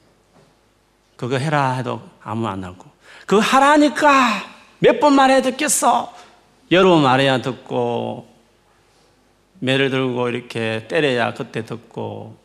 그거 1.15 1.37
해라 1.37 1.73
해도 1.73 2.01
아무 2.21 2.47
안 2.47 2.63
하고. 2.63 2.85
그거 3.25 3.41
하라니까! 3.41 4.43
몇 4.79 4.99
번 4.99 5.13
말해야 5.13 5.41
듣겠어! 5.41 6.13
여러 6.71 6.89
번 6.89 7.03
말해야 7.03 7.41
듣고, 7.41 8.27
매를 9.59 9.89
들고 9.89 10.29
이렇게 10.29 10.85
때려야 10.89 11.33
그때 11.33 11.65
듣고, 11.65 12.37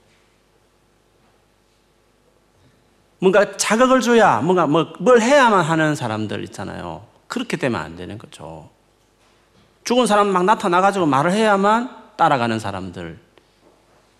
뭔가 3.21 3.57
자극을 3.57 4.01
줘야, 4.01 4.41
뭔가 4.41 4.67
뭐, 4.67 4.93
뭘 5.01 5.21
해야만 5.21 5.65
하는 5.65 5.95
사람들 5.97 6.45
있잖아요. 6.45 7.05
그렇게 7.27 7.57
되면 7.57 7.81
안 7.81 7.97
되는 7.97 8.17
거죠. 8.17 8.71
죽은 9.85 10.07
사람 10.07 10.29
막 10.29 10.45
나타나가지고 10.45 11.07
말을 11.07 11.33
해야만 11.33 12.15
따라가는 12.17 12.59
사람들. 12.61 13.19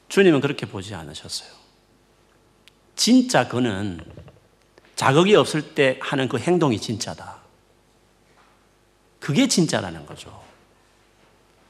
주님은 0.09 0.41
그렇게 0.41 0.67
보지 0.67 0.95
않으셨어요. 0.95 1.51
진짜 2.97 3.47
그는 3.49 4.01
자극이 4.97 5.35
없을 5.37 5.75
때 5.75 5.99
하는 6.03 6.29
그 6.29 6.39
행동이 6.39 6.81
진짜다. 6.81 7.39
그게 9.21 9.47
진짜라는 9.47 10.07
거죠. 10.07 10.43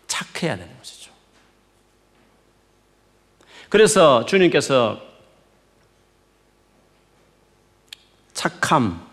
착해야 0.07 0.57
되는 0.57 0.76
것이죠. 0.78 1.12
그래서 3.68 4.24
주님께서 4.24 5.03
착함, 8.32 9.07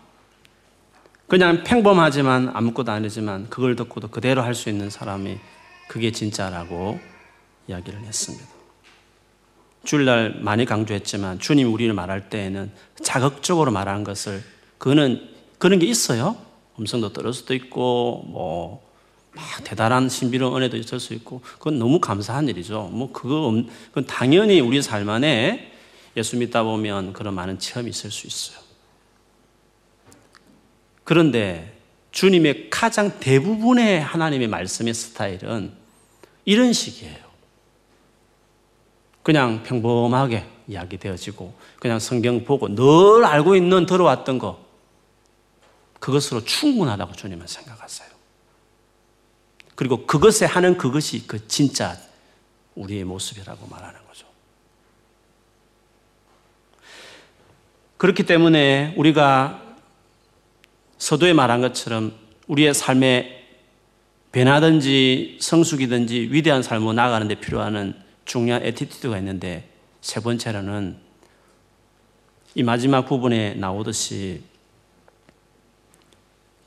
그냥 1.28 1.64
평범하지만 1.64 2.52
아무것도 2.54 2.92
아니지만 2.92 3.50
그걸 3.50 3.74
듣고도 3.76 4.08
그대로 4.08 4.42
할 4.42 4.54
수 4.54 4.70
있는 4.70 4.88
사람이 4.88 5.38
그게 5.88 6.12
진짜라고 6.12 6.98
이야기를 7.66 8.00
했습니다. 8.04 8.55
주일날 9.86 10.40
많이 10.40 10.66
강조했지만 10.66 11.38
주님 11.38 11.72
우리를 11.72 11.92
말할 11.94 12.28
때에는 12.28 12.70
자극적으로 13.02 13.70
말하는 13.70 14.04
것을 14.04 14.42
그는 14.78 15.28
그런 15.58 15.78
게 15.78 15.86
있어요. 15.86 16.36
음성도 16.78 17.12
들을 17.12 17.32
수도 17.32 17.54
있고 17.54 18.24
뭐 18.28 18.86
막 19.36 19.44
대단한 19.64 20.08
신비로운 20.08 20.56
은혜도 20.56 20.78
있을 20.78 20.98
수 20.98 21.12
있고 21.12 21.42
그건 21.42 21.78
너무 21.78 22.00
감사한 22.00 22.48
일이죠. 22.48 22.88
뭐 22.90 23.12
그거 23.12 23.52
그건 23.88 24.06
당연히 24.06 24.60
우리 24.60 24.80
삶 24.80 25.08
안에 25.10 25.72
예수 26.16 26.38
믿다 26.38 26.62
보면 26.62 27.12
그런 27.12 27.34
많은 27.34 27.58
체험이 27.58 27.90
있을 27.90 28.10
수 28.10 28.26
있어요. 28.26 28.64
그런데 31.04 31.78
주님의 32.12 32.70
가장 32.70 33.20
대부분의 33.20 34.00
하나님의 34.00 34.48
말씀의 34.48 34.94
스타일은 34.94 35.72
이런 36.46 36.72
식이에요. 36.72 37.25
그냥 39.26 39.64
평범하게 39.64 40.46
이야기 40.68 40.98
되어지고 40.98 41.52
그냥 41.80 41.98
성경 41.98 42.44
보고 42.44 42.72
늘 42.72 43.24
알고 43.24 43.56
있는 43.56 43.84
들어왔던 43.84 44.38
거 44.38 44.64
그것으로 45.98 46.44
충분하다고 46.44 47.12
주님은 47.14 47.48
생각하세요. 47.48 48.08
그리고 49.74 50.06
그것에 50.06 50.46
하는 50.46 50.78
그것이 50.78 51.26
그 51.26 51.48
진짜 51.48 51.96
우리의 52.76 53.02
모습이라고 53.02 53.66
말하는 53.66 53.98
거죠. 54.06 54.28
그렇기 57.96 58.26
때문에 58.26 58.94
우리가 58.96 59.60
서두에 60.98 61.32
말한 61.32 61.62
것처럼 61.62 62.16
우리의 62.46 62.74
삶에 62.74 63.44
변화든지 64.30 65.38
성숙이든지 65.40 66.28
위대한 66.30 66.62
삶으로 66.62 66.92
나아가는 66.92 67.26
데 67.26 67.34
필요한 67.34 68.05
중요한 68.26 68.62
attitude가 68.62 69.16
있는데 69.18 69.70
세 70.02 70.20
번째로는 70.20 70.98
이 72.54 72.62
마지막 72.62 73.06
부분에 73.06 73.54
나오듯이 73.54 74.42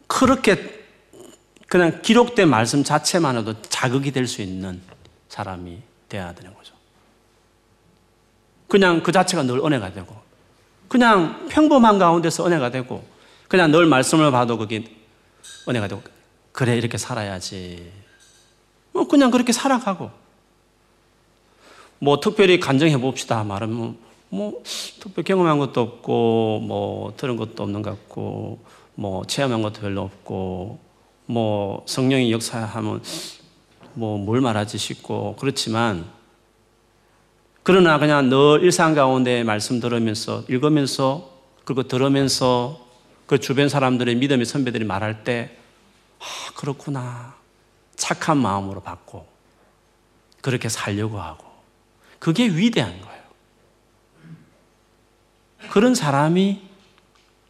그렇게 0.07 0.79
그냥 1.67 2.01
기록된 2.01 2.49
말씀 2.49 2.83
자체만으로도 2.83 3.61
자극이 3.61 4.11
될 4.11 4.25
수 4.27 4.41
있는 4.41 4.81
사람이 5.27 5.81
되어야 6.09 6.33
되는 6.33 6.53
거죠. 6.55 6.73
그냥 8.67 9.03
그 9.03 9.11
자체가 9.11 9.43
늘 9.43 9.59
은혜가 9.59 9.93
되고, 9.93 10.15
그냥 10.87 11.47
평범한 11.47 11.99
가운데서 11.99 12.47
은혜가 12.47 12.71
되고, 12.71 13.07
그냥 13.47 13.71
늘 13.71 13.85
말씀을 13.85 14.31
봐도 14.31 14.57
그게 14.57 14.83
은혜가 15.67 15.87
되고, 15.87 16.01
그래, 16.51 16.75
이렇게 16.75 16.97
살아야지. 16.97 17.91
뭐, 18.91 19.07
그냥 19.07 19.29
그렇게 19.31 19.51
살아가고. 19.51 20.11
뭐, 21.99 22.19
특별히 22.19 22.59
간정해 22.59 22.97
봅시다. 22.97 23.43
말은 23.43 23.71
뭐, 23.71 23.95
뭐, 24.29 24.63
특별히 24.99 25.25
경험한 25.25 25.59
것도 25.59 25.81
없고, 25.81 26.59
뭐, 26.65 27.13
들은 27.17 27.35
것도 27.35 27.63
없는 27.63 27.81
것 27.81 27.91
같고, 27.91 28.59
뭐 28.99 29.23
체험한 29.23 29.61
것도 29.61 29.79
별로 29.79 30.01
없고 30.01 30.77
뭐 31.25 31.83
성령이 31.87 32.33
역사하면 32.33 33.01
뭐 33.93 34.17
뭘 34.17 34.41
말하지 34.41 34.77
싶고 34.77 35.37
그렇지만 35.39 36.05
그러나 37.63 37.97
그냥 37.97 38.29
늘 38.29 38.61
일상 38.61 38.93
가운데 38.95 39.43
말씀 39.43 39.79
들으면서 39.79 40.43
읽으면서 40.49 41.31
그리고 41.63 41.83
들으면서 41.83 42.85
그 43.25 43.39
주변 43.39 43.69
사람들의 43.69 44.15
믿음의 44.15 44.45
선배들이 44.45 44.83
말할 44.83 45.23
때 45.23 45.55
아, 46.19 46.25
그렇구나. 46.55 47.35
착한 47.95 48.37
마음으로 48.37 48.81
받고 48.81 49.25
그렇게 50.41 50.67
살려고 50.67 51.21
하고 51.21 51.45
그게 52.19 52.47
위대한 52.47 52.99
거예요. 53.01 53.23
그런 55.71 55.95
사람이 55.95 56.61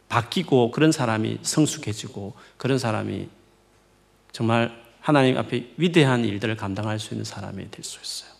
바뀌고 0.08 0.70
그런 0.70 0.92
사람이 0.92 1.38
성숙해지고 1.42 2.34
그런 2.56 2.78
사람이 2.78 3.28
정말 4.32 4.78
하나님 5.00 5.38
앞에 5.38 5.70
위대한 5.76 6.24
일들을 6.24 6.56
감당할 6.56 6.98
수 6.98 7.14
있는 7.14 7.24
사람이 7.24 7.70
될 7.70 7.84
수 7.84 7.98
있어요. 8.00 8.30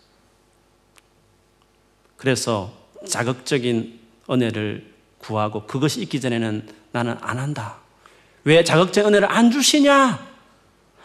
그래서 2.17 2.73
자극적인 3.09 3.99
은혜를 4.29 4.93
구하고 5.19 5.67
그것이 5.67 6.03
있기 6.03 6.21
전에는 6.21 6.69
나는 6.93 7.17
안 7.21 7.39
한다. 7.39 7.79
왜 8.45 8.63
자극적인 8.63 9.09
은혜를 9.09 9.31
안 9.31 9.51
주시냐? 9.51 10.30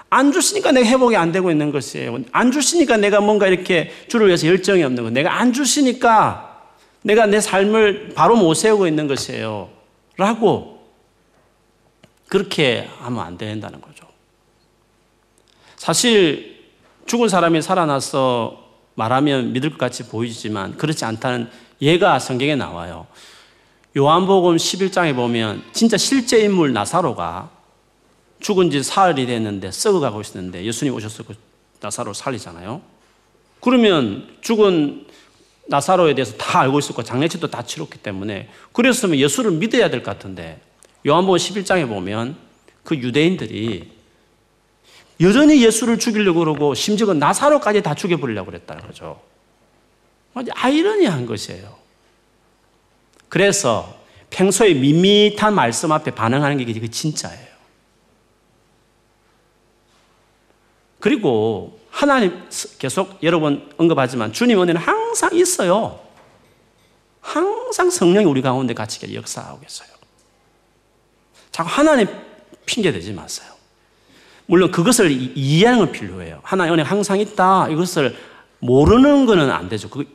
안 0.09 0.31
주시니까 0.31 0.71
내가 0.71 0.87
회복이 0.87 1.15
안 1.15 1.31
되고 1.31 1.51
있는 1.51 1.71
것이에요. 1.71 2.19
안 2.31 2.51
주시니까 2.51 2.97
내가 2.97 3.19
뭔가 3.19 3.47
이렇게 3.47 3.91
주를 4.07 4.27
위해서 4.27 4.47
열정이 4.47 4.83
없는 4.83 5.03
거. 5.03 5.09
내가 5.09 5.39
안 5.39 5.51
주시니까 5.51 6.63
내가 7.01 7.25
내 7.25 7.39
삶을 7.39 8.13
바로 8.15 8.35
못 8.35 8.53
세우고 8.53 8.87
있는 8.87 9.07
것이에요. 9.07 9.69
라고 10.17 10.75
그렇게 12.27 12.89
하면 12.99 13.19
안 13.19 13.37
된다는 13.37 13.81
거죠. 13.81 14.05
사실 15.75 16.55
죽은 17.05 17.29
사람이 17.29 17.61
살아나서 17.61 18.63
말하면 18.95 19.53
믿을 19.53 19.71
것 19.71 19.77
같이 19.77 20.07
보이지만 20.07 20.77
그렇지 20.77 21.05
않다는 21.05 21.49
예가 21.81 22.19
성경에 22.19 22.55
나와요. 22.55 23.05
요한복음 23.97 24.57
11장에 24.57 25.15
보면 25.15 25.63
진짜 25.71 25.97
실제 25.97 26.39
인물 26.39 26.73
나사로가 26.73 27.49
죽은 28.45 28.69
지 28.69 28.83
사흘이 28.83 29.25
됐는데 29.25 29.71
썩어가고 29.71 30.21
있었는데 30.21 30.65
예수님 30.65 30.95
그 30.95 31.35
나사로 31.81 32.13
살리잖아요. 32.13 32.79
그러면 33.59 34.37
죽은 34.41 35.07
나사로에 35.65 36.13
대해서 36.13 36.37
다 36.37 36.59
알고 36.59 36.77
있었고 36.77 37.01
장례식도 37.01 37.49
다 37.49 37.63
치렀기 37.63 37.97
때문에 37.97 38.47
그랬으면 38.71 39.17
예수를 39.17 39.49
믿어야 39.49 39.89
될 39.89 40.03
것 40.03 40.11
같은데 40.11 40.61
요한복음 41.07 41.39
11장에 41.39 41.87
보면 41.87 42.35
그 42.83 42.95
유대인들이 42.95 43.89
여전히 45.21 45.65
예수를 45.65 45.97
죽이려고 45.97 46.37
그러고 46.37 46.75
심지어 46.75 47.15
나사로까지 47.15 47.81
다 47.81 47.95
죽여버리려고 47.95 48.51
그랬다는 48.51 48.85
거죠. 48.85 49.19
아이러니한 50.53 51.25
것이에요. 51.25 51.75
그래서 53.27 53.97
평소에 54.29 54.75
밋밋한 54.75 55.55
말씀 55.55 55.91
앞에 55.91 56.11
반응하는 56.11 56.63
게그 56.63 56.91
진짜예요. 56.91 57.44
그리고 61.05 61.79
하나님 61.91 62.33
계속 62.79 63.19
여러 63.21 63.39
번 63.39 63.69
언급하지만 63.77 64.33
주님 64.33 64.59
은혜는 64.59 64.81
항상 64.81 65.35
있어요. 65.35 65.99
항상 67.21 67.91
성령이 67.91 68.25
우리 68.25 68.41
가운데 68.41 68.73
같이 68.73 69.13
역사하고 69.13 69.59
계세요. 69.59 69.87
자꾸 71.51 71.69
하나님 71.69 72.07
핑계 72.65 72.91
대지 72.91 73.13
마세요. 73.13 73.53
물론 74.47 74.71
그것을 74.71 75.11
이해하는 75.11 75.77
건 75.77 75.91
필요해요. 75.91 76.39
하나님 76.41 76.73
은혜 76.73 76.81
항상 76.81 77.19
있다. 77.19 77.69
이것을 77.69 78.17
모르는 78.57 79.27
거는 79.27 79.51
안 79.51 79.69
되죠. 79.69 79.91
그, 79.91 80.05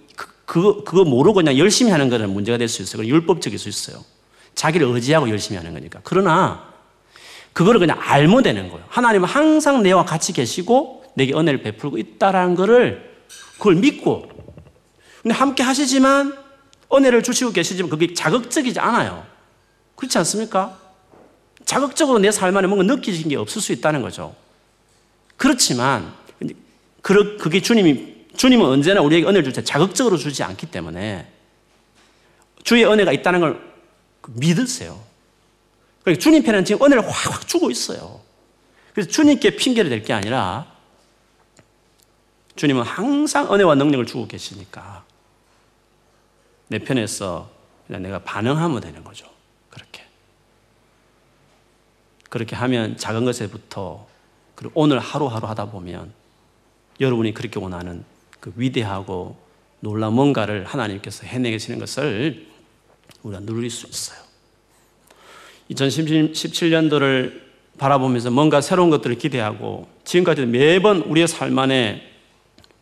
그, 0.45 0.83
그거 0.83 1.05
모르고 1.05 1.35
그냥 1.35 1.57
열심히 1.57 1.93
하는 1.93 2.09
거는 2.09 2.31
문제가 2.31 2.59
될 2.59 2.67
수 2.67 2.83
있어요. 2.83 3.07
율법적일 3.07 3.61
수 3.61 3.69
있어요. 3.69 4.05
자기를 4.57 4.89
의지하고 4.89 5.31
열심히 5.31 5.57
하는 5.57 5.73
거니까. 5.73 6.01
그러나 6.03 6.70
그거를 7.53 7.81
그냥 7.81 7.99
알면 8.01 8.43
되는 8.43 8.69
거예요. 8.71 8.85
하나님은 8.89 9.29
항상 9.29 9.83
내와 9.83 10.05
같이 10.05 10.33
계시고 10.33 11.05
내게 11.15 11.35
은혜를 11.35 11.63
베풀고 11.63 11.99
있다라는 11.99 12.55
것을 12.55 13.11
그걸 13.59 13.75
믿고 13.77 14.29
근데 15.23 15.35
함께 15.35 15.63
하시지만 15.63 16.37
은혜를 16.93 17.23
주시고 17.23 17.53
계시지만 17.53 17.91
그게 17.91 18.15
자극적이지 18.15 18.81
않아요. 18.81 19.27
그렇지 19.97 20.17
않습니까? 20.19 20.79
자극적으로 21.65 22.19
내 22.19 22.31
삶 22.31 22.57
안에 22.57 22.67
뭔가 22.67 22.95
느끼신 22.95 23.29
게 23.29 23.37
없을 23.37 23.61
수 23.61 23.73
있다는 23.73 24.01
거죠. 24.03 24.35
그렇지만 25.37 26.13
그게 27.03 27.61
주님이 27.61 28.15
주님은 28.37 28.65
언제나 28.65 29.03
우리에게 29.03 29.27
은혜를 29.27 29.45
줄 29.45 29.53
때 29.53 29.63
자극적으로 29.63 30.17
주지 30.17 30.43
않기 30.43 30.67
때문에 30.71 31.31
주의 32.65 32.85
은혜가 32.85 33.13
있다는 33.13 33.41
걸 33.41 33.61
믿으세요. 34.29 34.99
그러니까 36.03 36.21
주님 36.23 36.43
편에는 36.43 36.65
지금 36.65 36.87
은혜를 36.87 37.09
확확 37.09 37.47
주고 37.47 37.71
있어요. 37.71 38.21
그래서 38.95 39.11
주님께 39.11 39.57
핑계를 39.57 39.91
댈 39.91 40.03
게 40.03 40.13
아니라 40.13 40.67
주님은 42.57 42.83
항상 42.83 43.53
은혜와 43.53 43.75
능력을 43.77 44.05
주고 44.07 44.27
계시니까 44.27 45.05
내 46.69 46.79
편에서 46.79 47.51
그냥 47.87 48.03
내가 48.03 48.19
반응하면 48.21 48.81
되는 48.81 49.03
거죠. 49.03 49.27
그렇게. 49.71 50.05
그렇게 52.29 52.57
하면 52.57 52.97
작은 52.97 53.25
것에부터 53.25 54.07
그리고 54.55 54.73
오늘 54.75 54.99
하루하루 54.99 55.49
하다 55.49 55.71
보면 55.71 56.13
여러분이 57.01 57.33
그렇게 57.35 57.59
원하는 57.59 58.05
그 58.41 58.53
위대하고 58.57 59.37
놀라운 59.81 60.15
뭔가를 60.15 60.65
하나님께서 60.67 61.27
해내 61.27 61.51
계시는 61.51 61.79
것을 61.79 62.47
우리가 63.23 63.41
누릴 63.41 63.71
수 63.71 63.87
있어요. 63.87 64.30
2017년도를 65.71 67.41
바라보면서 67.79 68.31
뭔가 68.31 68.61
새로운 68.61 68.91
것들을 68.91 69.17
기대하고 69.17 69.89
지금까지 70.05 70.47
매번 70.47 70.99
우리의 71.03 71.29
삶 71.29 71.59
안에 71.59 72.03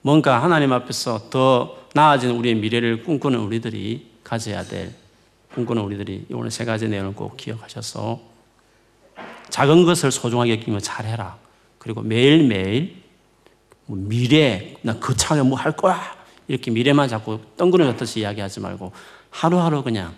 뭔가 0.03 0.43
하나님 0.43 0.73
앞에서 0.73 1.31
더 1.31 1.77
나아진 1.95 2.31
우리의 2.31 2.57
미래를 2.57 3.05
꿈꾸는 3.05 3.39
우리들이 3.39 4.07
가져야 4.25 4.65
될 4.65 4.93
꿈꾸는 5.55 5.83
우리들이 5.83 6.27
오늘 6.33 6.51
세 6.51 6.65
가지 6.65 6.89
내용을 6.89 7.15
꼭 7.15 7.37
기억하셔서 7.37 8.21
작은 9.51 9.85
것을 9.85 10.11
소중하게 10.13 10.53
여기면 10.53 10.81
잘해라. 10.81 11.37
그리고 11.79 12.03
매일매일 12.03 12.97
뭐 13.87 13.97
미래, 13.99 14.75
나 14.83 14.95
그 15.01 15.17
차에 15.17 15.41
뭐 15.43 15.59
할 15.59 15.73
거야. 15.73 16.17
이렇게 16.47 16.71
미래만 16.71 17.09
자꾸 17.09 17.41
덩그러졌듯이 17.57 18.21
이야기하지 18.21 18.61
말고 18.61 18.93
하루하루 19.31 19.83
그냥 19.83 20.15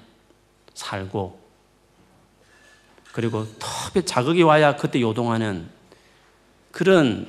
살고 0.75 1.40
그리고 3.13 3.47
톱에 3.59 4.05
자극이 4.05 4.43
와야 4.43 4.77
그때 4.77 5.01
요동하는 5.01 5.69
그런 6.71 7.29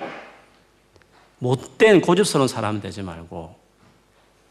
못된 1.39 2.01
고집스러운 2.01 2.47
사람 2.47 2.81
되지 2.81 3.01
말고 3.01 3.55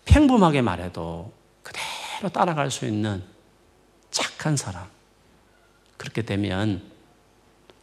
평범하게 0.04 0.62
말해도 0.62 1.32
그대로 1.62 2.28
따라갈 2.32 2.70
수 2.70 2.84
있는 2.86 3.22
착한 4.10 4.56
사람. 4.56 4.88
그렇게 5.96 6.22
되면 6.22 6.82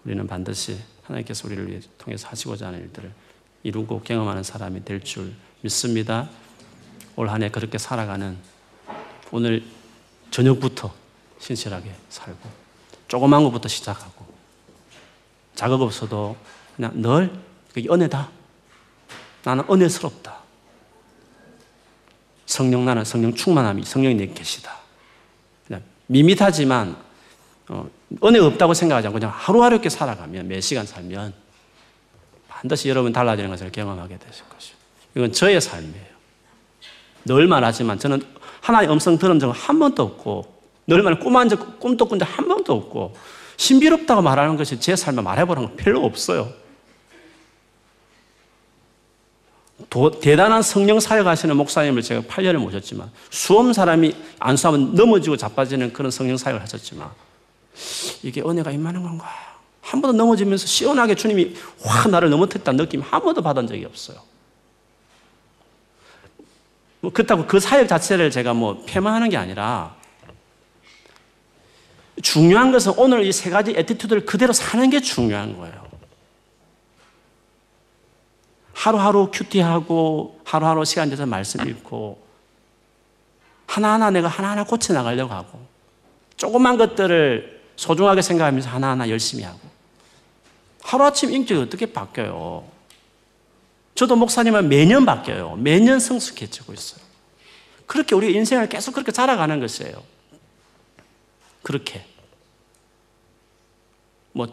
우리는 0.04 0.28
반드시 0.28 0.78
하나님께서 1.04 1.48
우리를 1.48 1.82
통해서 1.98 2.28
하시고자 2.28 2.68
하는 2.68 2.80
일들을 2.82 3.12
이루고 3.64 4.02
경험하는 4.02 4.44
사람이 4.44 4.84
될 4.84 5.02
줄 5.02 5.34
믿습니다. 5.62 6.30
올 7.16 7.30
한 7.30 7.42
해 7.44 7.50
그렇게 7.50 7.78
살아가는 7.78 8.38
오늘 9.32 9.64
저녁부터 10.32 10.94
신실하게 11.40 11.94
살고 12.10 12.67
조그만 13.08 13.44
것부터 13.44 13.68
시작하고 13.68 14.26
자극 15.56 15.82
없어도 15.82 16.36
그냥 16.76 16.92
늘 17.02 17.32
그게 17.74 17.90
은혜다. 17.90 18.30
나는 19.44 19.64
은혜스럽다. 19.70 20.38
성령 22.46 22.86
나는 22.86 23.04
성령 23.04 23.34
충만함이 23.34 23.84
성령이 23.84 24.16
내 24.16 24.28
계시다. 24.28 24.78
그냥 25.66 25.84
밋밋하지만 26.08 26.96
어, 27.70 27.90
은혜 28.24 28.40
없다고 28.40 28.74
생각하지 28.74 29.08
않고 29.08 29.20
그냥 29.20 29.34
하루하루 29.36 29.76
이렇게 29.76 29.90
살아가면 29.90 30.48
몇 30.48 30.62
시간 30.62 30.86
살면 30.86 31.34
반드시 32.48 32.90
여러분 32.90 33.12
달라지는 33.12 33.50
것을 33.50 33.72
경험하게 33.72 34.18
되실 34.18 34.48
것이요. 34.50 34.76
이건 35.16 35.32
저의 35.34 35.62
삶이에요. 35.62 36.18
늘 37.26 37.48
말하지만 37.48 38.00
저는 38.00 38.24
하나의 38.62 38.90
음성 38.90 39.18
들은 39.18 39.40
적은 39.40 39.54
한 39.54 39.80
번도 39.80 40.04
없고 40.04 40.57
늘 40.88 41.04
말, 41.04 41.20
꿈한 41.20 41.50
적, 41.50 41.80
꿈도 41.80 42.06
꾼 42.08 42.18
적 42.18 42.28
한 42.30 42.48
번도 42.48 42.74
없고 42.74 43.16
신비롭다고 43.58 44.22
말하는 44.22 44.56
것이 44.56 44.80
제 44.80 44.96
삶에 44.96 45.22
말해보는 45.22 45.64
건 45.64 45.76
별로 45.76 46.06
없어요. 46.06 46.50
도, 49.90 50.12
대단한 50.12 50.62
성령 50.62 51.00
사역하시는 51.00 51.56
목사님을 51.56 52.02
제가 52.02 52.22
8년을 52.22 52.58
모셨지만 52.58 53.12
수험 53.30 53.74
사람이 53.74 54.16
안수하면 54.40 54.96
넘어지고 54.96 55.38
자빠지는 55.38 55.94
그런 55.94 56.10
성령 56.12 56.38
사역을 56.38 56.62
하셨지만 56.62 57.10
이게 58.24 58.42
은혜가 58.42 58.72
임하는 58.72 59.04
건가? 59.04 59.28
한 59.82 60.02
번도 60.02 60.18
넘어지면서 60.18 60.66
시원하게 60.68 61.16
주님이 61.16 61.56
확 61.84 62.10
나를 62.10 62.30
넘어뜨렸다 62.30 62.72
느낌 62.74 63.02
한 63.02 63.22
번도 63.22 63.42
받은 63.42 63.68
적이 63.68 63.86
없어요. 63.86 64.18
뭐 67.00 67.12
그렇다고 67.12 67.46
그 67.46 67.60
사역 67.60 67.88
자체를 67.88 68.32
제가 68.32 68.54
뭐 68.54 68.84
폄하하는 68.86 69.30
게 69.30 69.38
아니라 69.38 69.97
중요한 72.22 72.72
것은 72.72 72.94
오늘 72.98 73.26
이 73.26 73.32
세 73.32 73.50
가지 73.50 73.74
attitude를 73.76 74.26
그대로 74.26 74.54
사는 74.54 74.90
게 74.90 75.00
중요한 75.02 75.58
거예요. 75.58 75.88
하루하루 78.74 79.30
QT하고 79.32 80.40
하루하루 80.44 80.86
시간 80.86 81.10
내서 81.10 81.26
말씀 81.26 81.68
읽고 81.68 82.22
하나하나 83.66 84.12
내가 84.12 84.28
하나하나 84.28 84.64
고쳐 84.64 84.94
나가려고 84.94 85.34
하고 85.34 85.60
조그만 86.38 86.78
것들을 86.78 87.62
소중하게 87.76 88.22
생각하면서 88.22 88.70
하나하나 88.70 89.10
열심히 89.10 89.44
하고 89.44 89.60
하루아침 90.84 91.32
인격이 91.34 91.62
어떻게 91.62 91.86
바뀌어요? 91.88 92.64
저도 93.96 94.16
목사님은 94.16 94.70
매년 94.70 95.06
바뀌어요. 95.06 95.56
매년 95.58 96.00
성숙해지고 96.00 96.74
있어요. 96.74 97.02
그렇게 97.88 98.16
우리 98.16 98.34
인생을 98.36 98.70
계속 98.70 98.94
그렇게 98.94 99.12
자라가는 99.12 99.60
것이에요. 99.60 100.02
그렇게. 101.68 102.06
뭐, 104.32 104.48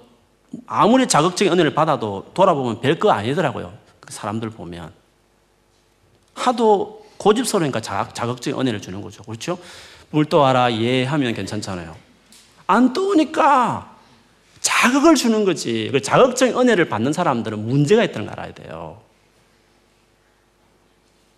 아무리 0.66 1.06
자극적인 1.06 1.52
은혜를 1.52 1.72
받아도 1.72 2.28
돌아보면 2.34 2.80
별거 2.80 3.12
아니더라고요. 3.12 3.72
그 4.00 4.12
사람들 4.12 4.50
보면. 4.50 4.92
하도 6.34 7.06
고집스러우니까 7.18 7.80
자극, 7.80 8.42
적인 8.42 8.58
은혜를 8.58 8.82
주는 8.82 9.00
거죠. 9.00 9.22
그렇죠? 9.22 9.58
물 10.10 10.24
떠와라, 10.24 10.72
예 10.80 11.04
하면 11.04 11.34
괜찮잖아요. 11.34 11.96
안 12.66 12.92
떠오니까 12.92 13.96
자극을 14.60 15.14
주는 15.14 15.44
거지. 15.44 15.90
그 15.92 16.02
자극적인 16.02 16.58
은혜를 16.58 16.88
받는 16.88 17.12
사람들은 17.12 17.64
문제가 17.64 18.02
있다는 18.02 18.26
걸 18.26 18.40
알아야 18.40 18.54
돼요. 18.54 19.00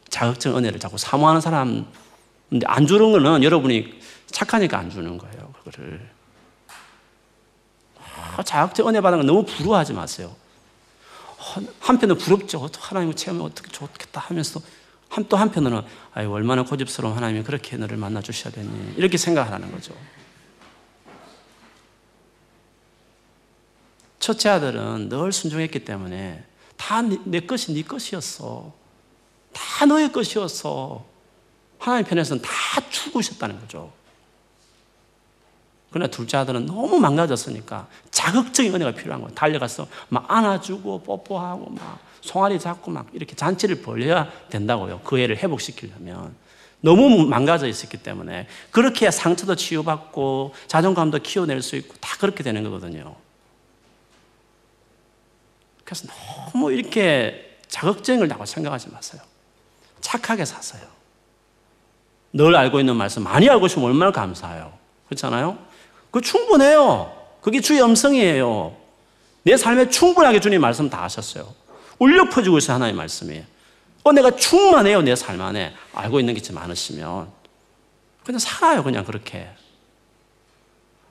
자극적인 0.09 0.57
은혜를 0.57 0.81
자꾸 0.81 0.97
사모하는 0.97 1.43
사람, 1.43 1.87
근데 2.49 2.67
안 2.67 2.87
주는 2.87 3.13
거는 3.13 3.43
여러분이 3.43 4.01
착하니까 4.29 4.79
안 4.79 4.89
주는 4.89 5.19
거예요. 5.19 5.46
그거를. 5.67 6.09
아, 8.37 8.43
자극적 8.43 8.87
은혜 8.89 9.01
받는 9.01 9.21
거 9.21 9.25
너무 9.25 9.45
부러워하지 9.45 9.93
마세요. 9.93 10.35
한편은 11.81 12.19
부럽죠. 12.19 12.69
하나님을 12.79 13.15
체험하면 13.15 13.51
어떻게 13.51 13.71
좋겠다 13.71 14.21
하면서 14.21 14.61
또 15.29 15.37
한편으로는 15.37 15.87
아유, 16.13 16.31
얼마나 16.31 16.65
고집스러운 16.65 17.15
하나님이 17.15 17.45
그렇게 17.45 17.77
너를 17.77 17.97
만나 17.97 18.21
주셔야 18.21 18.53
되니 18.53 18.95
이렇게 18.97 19.17
생각하는 19.17 19.71
거죠. 19.71 19.95
첫째 24.19 24.49
아들은 24.49 25.09
늘 25.09 25.33
순종했기 25.33 25.85
때문에 25.85 26.45
다 26.77 27.03
내 27.03 27.41
것이 27.41 27.73
네 27.73 27.83
것이었어. 27.83 28.73
다 29.53 29.87
너의 29.87 30.13
것이었어. 30.13 31.05
하나님 31.79 32.07
편에서는 32.07 32.43
다 32.43 32.51
죽으셨다는 32.91 33.61
거죠. 33.61 33.93
그러나 35.91 36.11
둘째 36.11 36.37
아들은 36.37 36.67
너무 36.67 36.99
망가졌으니까 36.99 37.87
자극적인 38.11 38.75
은혜가 38.75 38.93
필요한 38.93 39.21
거예요. 39.23 39.35
달려가서 39.35 39.87
막 40.09 40.31
안아주고 40.31 41.03
뽀뽀하고 41.03 41.71
막 41.71 41.99
송아리 42.21 42.59
잡고 42.59 42.91
막 42.91 43.07
이렇게 43.13 43.35
잔치를 43.35 43.83
벌려야 43.83 44.31
된다고요. 44.51 45.01
그 45.05 45.19
애를 45.19 45.37
회복시키려면. 45.39 46.35
너무 46.81 47.27
망가져 47.27 47.67
있었기 47.67 47.99
때문에 47.99 48.47
그렇게 48.71 49.07
해야 49.07 49.11
상처도 49.11 49.57
치유받고 49.57 50.55
자존감도 50.67 51.21
키워낼 51.21 51.63
수 51.63 51.77
있고 51.77 51.95
다 52.01 52.17
그렇게 52.19 52.43
되는 52.43 52.63
거거든요. 52.63 53.17
그래서 55.85 56.07
너무 56.53 56.73
이렇게 56.73 57.59
자극적인 57.69 58.29
걸 58.29 58.47
생각하지 58.47 58.91
마세요. 58.91 59.23
착하게 60.01 60.45
사세요. 60.45 60.83
늘 62.33 62.55
알고 62.55 62.81
있는 62.81 62.97
말씀 62.97 63.23
많이 63.23 63.49
알고 63.49 63.67
있으면 63.67 63.89
얼마나 63.89 64.13
감사해요. 64.13 64.73
그렇잖아요? 65.07 65.59
그 66.11 66.21
충분해요. 66.21 67.13
그게 67.41 67.61
주의 67.61 67.83
음성이에요. 67.83 68.77
내 69.43 69.57
삶에 69.57 69.89
충분하게 69.91 70.41
주님 70.41 70.61
말씀 70.61 70.91
다 70.91 71.03
하셨어요. 71.05 71.47
울려 71.99 72.29
퍼지고 72.29 72.59
있어요, 72.59 72.75
하나의 72.77 72.93
말씀이. 72.93 73.43
어, 74.03 74.13
내가 74.13 74.31
충만해요, 74.31 75.03
내 75.03 75.15
삶 75.15 75.41
안에. 75.41 75.75
알고 75.95 76.21
있는 76.21 76.35
게좀 76.35 76.55
많으시면. 76.57 77.29
그냥 78.25 78.39
살아요, 78.39 78.83
그냥 78.83 79.05
그렇게. 79.05 79.49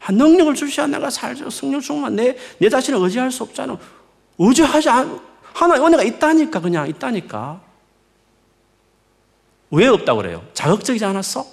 아, 0.01 0.11
능력을 0.11 0.53
주셔야 0.55 0.85
내가 0.87 1.09
살죠. 1.09 1.49
성령 1.49 1.79
충만. 1.81 2.15
내, 2.15 2.35
내 2.59 2.69
자신을 2.69 2.99
의지할 2.99 3.31
수 3.31 3.43
없잖아. 3.43 3.77
의지하지 4.37 4.89
않, 4.89 5.19
하나의 5.53 5.81
은혜가 5.81 6.03
있다니까, 6.03 6.59
그냥 6.59 6.87
있다니까. 6.87 7.61
왜 9.71 9.87
없다고 9.87 10.21
그래요? 10.21 10.45
자극적이지 10.53 11.03
않았어? 11.05 11.45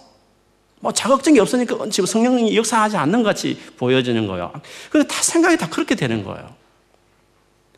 뭐 0.82 0.92
자극적인 0.92 1.34
게 1.36 1.40
없으니까 1.40 1.88
지금 1.90 2.06
성령이 2.06 2.56
역사하지 2.56 2.96
않는 2.96 3.22
것 3.22 3.28
같이 3.28 3.56
보여지는 3.76 4.26
거예요. 4.26 4.52
근데 4.90 5.06
다 5.06 5.22
생각이 5.22 5.56
다 5.56 5.68
그렇게 5.70 5.94
되는 5.94 6.24
거예요. 6.24 6.52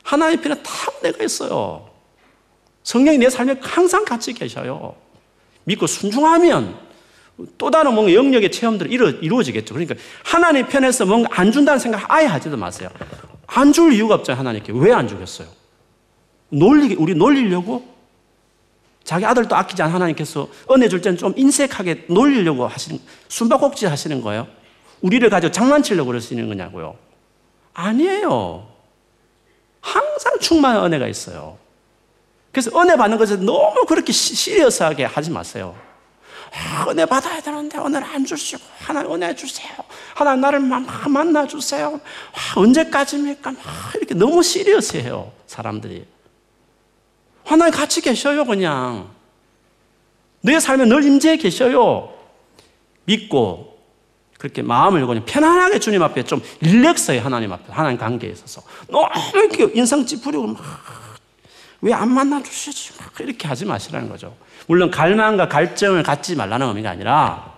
하나의 0.03 0.39
편에 0.41 0.55
다 0.63 0.71
내가 1.03 1.23
있어요. 1.23 1.87
성령이 2.83 3.19
내 3.19 3.29
삶에 3.29 3.57
항상 3.61 4.07
같이 4.07 4.33
계셔요. 4.33 4.95
믿고 5.65 5.87
순종하면 5.87 6.77
또 7.59 7.71
다른 7.71 7.93
뭔가 7.95 8.15
영역의 8.15 8.51
체험들이 8.51 8.91
이루, 8.91 9.39
어지겠죠 9.39 9.75
그러니까 9.75 9.97
하나님 10.23 10.67
편에서 10.67 11.05
뭔가 11.05 11.29
안 11.33 11.53
준다는 11.53 11.79
생각 11.79 12.11
아예 12.11 12.25
하지도 12.25 12.57
마세요. 12.57 12.89
안 13.47 13.71
줄 13.73 13.93
이유가 13.93 14.15
없잖아요, 14.15 14.41
하나님께. 14.41 14.73
왜 14.75 14.93
안 14.93 15.07
주겠어요? 15.07 15.47
놀리, 16.49 16.95
우리 16.95 17.15
놀리려고? 17.15 17.85
자기 19.05 19.27
아들도 19.27 19.55
아끼지 19.55 19.83
않은 19.83 19.95
하나님께서 19.95 20.49
은혜 20.71 20.89
줄 20.89 21.01
때는 21.01 21.19
좀 21.19 21.35
인색하게 21.37 22.07
놀리려고 22.09 22.67
하시는, 22.67 22.99
숨바꼭질 23.29 23.91
하시는 23.91 24.21
거예요? 24.23 24.49
우리를 25.03 25.29
가지고 25.29 25.53
장난치려고 25.53 26.07
그러시는 26.09 26.49
거냐고요? 26.49 26.97
아니에요. 27.75 28.67
항상 29.81 30.39
충만한 30.41 30.85
은혜가 30.85 31.07
있어요. 31.09 31.59
그래서 32.51 32.71
은혜 32.81 32.97
받는 32.97 33.19
것에 33.19 33.37
너무 33.37 33.85
그렇게 33.87 34.13
시리어스하게 34.13 35.05
하지 35.05 35.31
마세요. 35.31 35.77
아, 36.57 36.89
은혜 36.89 37.05
받아야 37.05 37.41
되는데 37.41 37.77
은혜를 37.77 38.07
안 38.07 38.25
주시고 38.25 38.63
하나님 38.79 39.13
은혜 39.13 39.35
주세요. 39.35 39.73
하나님 40.15 40.41
나를 40.41 40.61
만나 40.61 41.47
주세요. 41.47 42.01
아, 42.33 42.61
언제까지입니까? 42.61 43.51
아, 43.51 43.93
이렇게 43.97 44.15
너무 44.15 44.43
시리어스해요 44.43 45.33
사람들이. 45.47 46.14
하나님 47.45 47.73
같이 47.73 48.01
계셔요 48.01 48.45
그냥. 48.45 49.11
너의 50.41 50.61
삶에 50.61 50.85
늘 50.85 51.05
임재해 51.05 51.37
계셔요. 51.37 52.13
믿고 53.05 53.79
그렇게 54.39 54.63
마음을 54.63 55.07
그냥 55.07 55.25
편안하게 55.25 55.79
주님 55.79 56.03
앞에 56.03 56.23
좀 56.25 56.43
릴렉스해 56.61 57.19
하나님 57.19 57.53
앞에 57.53 57.73
하나님 57.73 57.99
관계에 57.99 58.31
있어서 58.31 58.63
너무 58.89 59.09
이렇게 59.35 59.71
인상 59.75 60.05
찌푸리고 60.05 60.57
왜안 61.81 62.11
만나 62.11 62.43
주시지 62.43 62.93
이렇게 63.21 63.49
하지 63.49 63.65
마시라는 63.65 64.09
거죠. 64.09 64.37
물론 64.67 64.91
갈망과 64.91 65.49
갈증을 65.49 66.03
갖지 66.03 66.37
말라는 66.37 66.67
의미가 66.69 66.91
아니라 66.91 67.55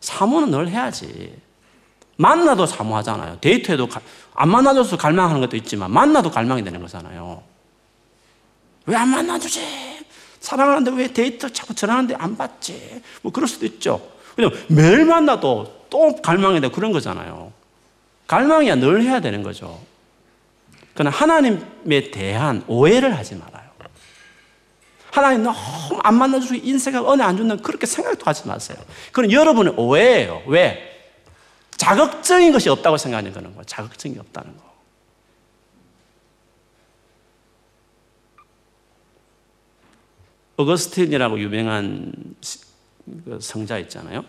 사모는 0.00 0.50
늘 0.50 0.68
해야지. 0.68 1.36
만나도 2.16 2.66
사모하잖아요. 2.66 3.38
데이트에도 3.40 3.88
안 4.34 4.48
만나줘서 4.48 4.96
갈망하는 4.96 5.40
것도 5.40 5.56
있지만 5.56 5.90
만나도 5.90 6.30
갈망이 6.30 6.62
되는 6.62 6.80
거잖아요. 6.80 7.42
왜 8.86 8.96
안 8.96 9.08
만나주지? 9.08 10.04
사랑하는데 10.40 10.90
왜 10.92 11.12
데이트 11.12 11.52
자꾸 11.52 11.74
전화하는데 11.74 12.16
안 12.16 12.36
받지? 12.36 13.02
뭐 13.22 13.32
그럴 13.32 13.48
수도 13.48 13.64
있죠. 13.66 14.06
왜냐면 14.36 14.62
매일 14.68 15.04
만나도 15.06 15.86
또 15.88 16.16
갈망이 16.16 16.60
되고 16.60 16.74
그런 16.74 16.92
거잖아요. 16.92 17.52
갈망이야 18.26 18.74
늘 18.76 19.02
해야 19.02 19.20
되는 19.20 19.42
거죠. 19.42 19.80
그러나 20.94 21.10
하나님에 21.16 22.10
대한 22.10 22.62
오해를 22.66 23.16
하지 23.16 23.36
말아요. 23.36 23.64
하나님 25.10 25.44
너무 25.44 25.56
안 26.02 26.14
만나주고 26.16 26.56
인생에 26.56 26.96
은혜 26.98 27.22
안 27.22 27.36
준다는 27.36 27.62
그렇게 27.62 27.86
생각도 27.86 28.24
하지 28.26 28.46
마세요. 28.48 28.76
그건 29.12 29.30
여러분의 29.30 29.74
오해예요. 29.76 30.42
왜? 30.46 30.90
자극적인 31.76 32.52
것이 32.52 32.68
없다고 32.68 32.96
생각하는 32.98 33.32
거는 33.32 33.54
거 33.54 33.62
자극적인 33.64 34.14
게 34.14 34.20
없다는 34.20 34.56
거. 34.56 34.73
어거스틴이라고 40.56 41.40
유명한 41.40 42.12
그 43.24 43.38
성자 43.40 43.78
있잖아요. 43.80 44.24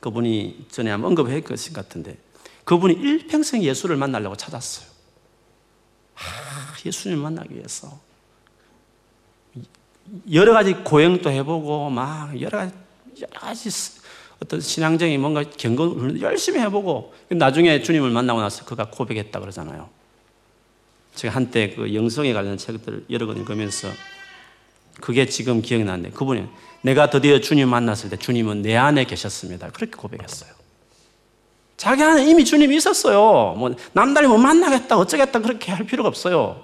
그분이 0.00 0.66
전에 0.70 0.90
한번 0.90 1.10
언급해 1.10 1.40
것 1.40 1.72
같은데 1.72 2.18
그분이 2.64 2.94
일평생 2.94 3.62
예수를 3.62 3.96
만나려고 3.96 4.36
찾았어요. 4.36 4.86
아, 6.16 6.76
예수님 6.84 7.18
만나기 7.18 7.54
위해서. 7.54 7.98
여러 10.30 10.52
가지 10.52 10.74
고행도 10.74 11.30
해보고 11.30 11.90
막 11.90 12.38
여러 12.40 12.58
가지, 12.58 12.74
여러 13.20 13.40
가지 13.40 13.70
어떤 14.42 14.60
신앙적인 14.60 15.18
뭔가 15.20 15.42
경건을 15.42 16.20
열심히 16.20 16.60
해보고 16.60 17.14
나중에 17.30 17.82
주님을 17.82 18.10
만나고 18.10 18.40
나서 18.40 18.64
그가 18.64 18.90
고백했다 18.90 19.40
그러잖아요. 19.40 19.88
제가 21.14 21.34
한때 21.34 21.74
그 21.74 21.94
영성에 21.94 22.32
관련 22.32 22.58
책들 22.58 23.06
여러 23.08 23.26
권 23.26 23.38
읽으면서 23.38 23.88
그게 25.00 25.26
지금 25.26 25.62
기억이 25.62 25.84
나는데 25.84 26.10
그분이 26.10 26.46
내가 26.82 27.10
드디어 27.10 27.40
주님 27.40 27.68
만났을 27.68 28.10
때 28.10 28.16
주님은 28.16 28.62
내 28.62 28.76
안에 28.76 29.04
계셨습니다. 29.04 29.70
그렇게 29.70 29.92
고백했어요. 29.96 30.50
자기 31.76 32.02
안에 32.02 32.28
이미 32.28 32.44
주님이 32.44 32.76
있었어요. 32.76 33.54
뭐 33.56 33.74
남달리 33.92 34.26
뭐 34.26 34.38
만나겠다 34.38 34.96
어쩌겠다 34.96 35.40
그렇게 35.40 35.72
할 35.72 35.86
필요가 35.86 36.08
없어요. 36.08 36.62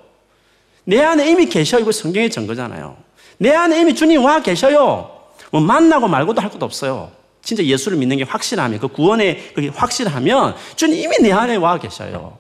내 0.85 1.01
안에 1.01 1.31
이미 1.31 1.47
계셔 1.47 1.79
이거 1.79 1.93
성경에 1.93 2.29
증거잖아요. 2.29 2.97
내 3.39 3.51
안에 3.53 3.81
이미 3.81 3.95
주님 3.95 4.25
와 4.25 4.41
계셔요. 4.41 5.11
뭐 5.51 5.61
만나고 5.61 6.07
말고도 6.09 6.41
할 6.41 6.51
것도 6.51 6.65
없어요. 6.65 7.11
진짜 7.43 7.65
예수를 7.65 7.99
믿는 7.99 8.19
게 8.19 8.25
확실하면 8.25 8.79
그 8.79 8.89
구원에 8.89 9.53
그게 9.55 9.69
확실하면 9.69 10.55
주님 10.77 10.99
이미 10.99 11.17
내 11.21 11.33
안에 11.33 11.57
와 11.57 11.79
계셔요. 11.79 12.39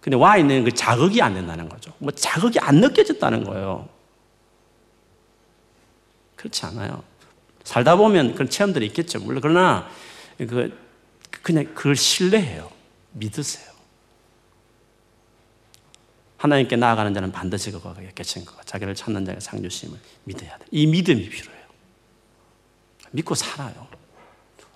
근데 0.00 0.16
와 0.16 0.36
있는 0.36 0.64
그 0.64 0.72
자극이 0.72 1.22
안 1.22 1.34
된다는 1.34 1.68
거죠. 1.68 1.92
뭐 1.98 2.12
자극이 2.12 2.58
안 2.60 2.76
느껴졌다는 2.76 3.44
거예요. 3.44 3.88
그렇지 6.46 6.64
않아요. 6.66 7.02
살다 7.64 7.96
보면 7.96 8.34
그런 8.34 8.48
체험들이 8.48 8.86
있겠죠. 8.86 9.18
물론 9.20 9.40
그러나 9.40 9.88
그 10.38 10.76
그냥 11.42 11.64
그걸 11.74 11.96
신뢰해요. 11.96 12.70
믿으세요. 13.12 13.74
하나님께 16.36 16.76
나아가는 16.76 17.12
자는 17.12 17.32
반드시 17.32 17.70
그거가 17.72 18.00
깨친 18.14 18.44
거. 18.44 18.54
자기를 18.64 18.94
찾는 18.94 19.24
자의 19.24 19.40
상주심을 19.40 19.98
믿어야 20.24 20.56
돼. 20.58 20.64
이 20.70 20.86
믿음이 20.86 21.28
필요해요. 21.28 21.66
믿고 23.10 23.34
살아요. 23.34 23.88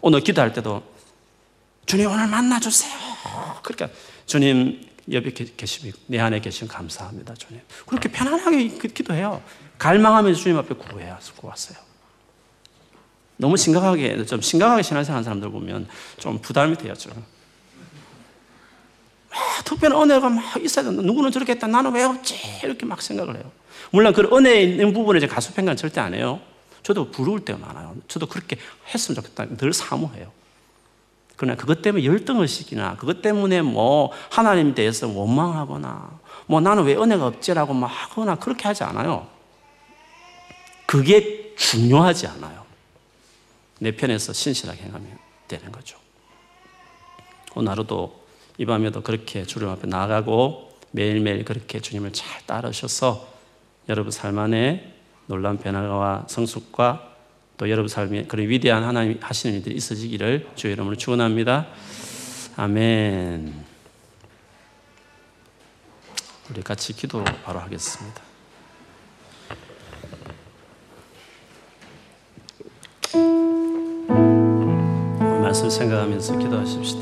오늘 0.01 0.21
기도할 0.21 0.53
때도 0.53 0.83
주님 1.87 2.11
오늘 2.11 2.27
만나주세요. 2.27 2.93
그러니까 3.63 3.97
주님 4.27 4.89
옆에 5.13 5.31
계시고 5.33 5.97
내 6.07 6.19
안에 6.19 6.41
계신 6.41 6.67
감사합니다, 6.67 7.35
주님. 7.35 7.61
그렇게 7.87 8.09
편안하게 8.09 8.69
기도해요. 8.89 9.43
갈망하면서 9.81 10.39
주님 10.39 10.59
앞에 10.59 10.75
구해야 10.75 11.19
구했어요. 11.37 11.79
너무 13.39 13.57
심각하게 13.57 14.27
좀 14.27 14.43
심각하게 14.43 14.83
신앙생활하는 14.83 15.25
사람들 15.25 15.51
보면 15.51 15.89
좀 16.19 16.39
부담이 16.39 16.77
돼요, 16.77 16.93
좀. 16.95 17.13
막 19.31 19.65
특별한 19.65 20.03
은혜가 20.03 20.29
막 20.29 20.63
있어야 20.63 20.85
된다. 20.85 21.03
누구는 21.03 21.31
저렇게 21.31 21.53
했다. 21.53 21.67
나는 21.67 21.93
왜 21.93 22.03
없지? 22.05 22.37
이렇게 22.63 22.85
막 22.85 23.01
생각을 23.01 23.37
해요. 23.37 23.51
물론 23.91 24.13
그 24.13 24.29
은혜 24.37 24.63
있는 24.63 24.93
부분에 24.93 25.17
이제 25.17 25.27
가수 25.27 25.55
평가는 25.55 25.77
절대 25.79 26.01
안 26.01 26.13
해요. 26.13 26.41
저도 26.83 27.11
부러울 27.11 27.43
때가 27.43 27.59
많아요. 27.59 27.97
저도 28.07 28.27
그렇게 28.27 28.57
했으면 28.93 29.17
좋겠다. 29.17 29.47
늘 29.57 29.73
사모해요. 29.73 30.31
그러나 31.37 31.57
그것 31.57 31.81
때문에 31.81 32.05
열등의식이나 32.05 32.97
그것 32.97 33.23
때문에 33.23 33.63
뭐 33.63 34.13
하나님 34.29 34.75
대해서 34.75 35.09
원망하거나 35.09 36.21
뭐 36.47 36.61
나는 36.61 36.85
왜 36.85 36.97
은혜가 36.97 37.27
없지라고 37.27 37.73
막 37.73 37.87
하거나 37.87 38.35
그렇게 38.35 38.69
하지 38.69 38.85
않아요. 38.85 39.40
그게 40.91 41.55
중요하지 41.55 42.27
않아요. 42.27 42.65
내 43.79 43.93
편에서 43.93 44.33
신실하게 44.33 44.83
행하면 44.83 45.19
되는 45.47 45.71
거죠. 45.71 45.97
오늘 47.55 47.71
하루도 47.71 48.27
이 48.59 48.67
밤에도 48.67 49.01
그렇게 49.01 49.45
주님 49.45 49.69
앞에 49.69 49.87
나가고 49.87 50.77
매일매일 50.91 51.45
그렇게 51.45 51.79
주님을 51.79 52.13
잘 52.13 52.45
따르셔서 52.45 53.33
여러분 53.89 54.11
삶 54.11 54.37
안에 54.41 54.93
놀라운 55.27 55.59
변화와 55.59 56.27
성숙과 56.29 57.15
또 57.57 57.71
여러분 57.71 57.87
삶에 57.87 58.25
그런 58.25 58.49
위대한 58.49 58.83
하나님 58.83 59.17
하시는 59.23 59.55
일들이 59.55 59.77
있어지기를 59.77 60.49
주의 60.57 60.73
이름으로 60.73 60.97
축원합니다. 60.97 61.69
아멘. 62.57 63.65
우리 66.51 66.63
같이 66.63 66.95
기도 66.95 67.23
바로 67.45 67.61
하겠습니다. 67.61 68.30
말씀 75.51 75.69
생각하면서 75.69 76.39
기도하십시다. 76.39 77.01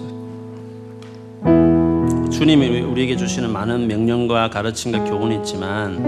주님이 2.30 2.80
우리에게 2.80 3.14
주시는 3.14 3.52
많은 3.52 3.86
명령과 3.86 4.48
가르침과 4.48 5.04
교훈이 5.04 5.36
있지만 5.36 6.02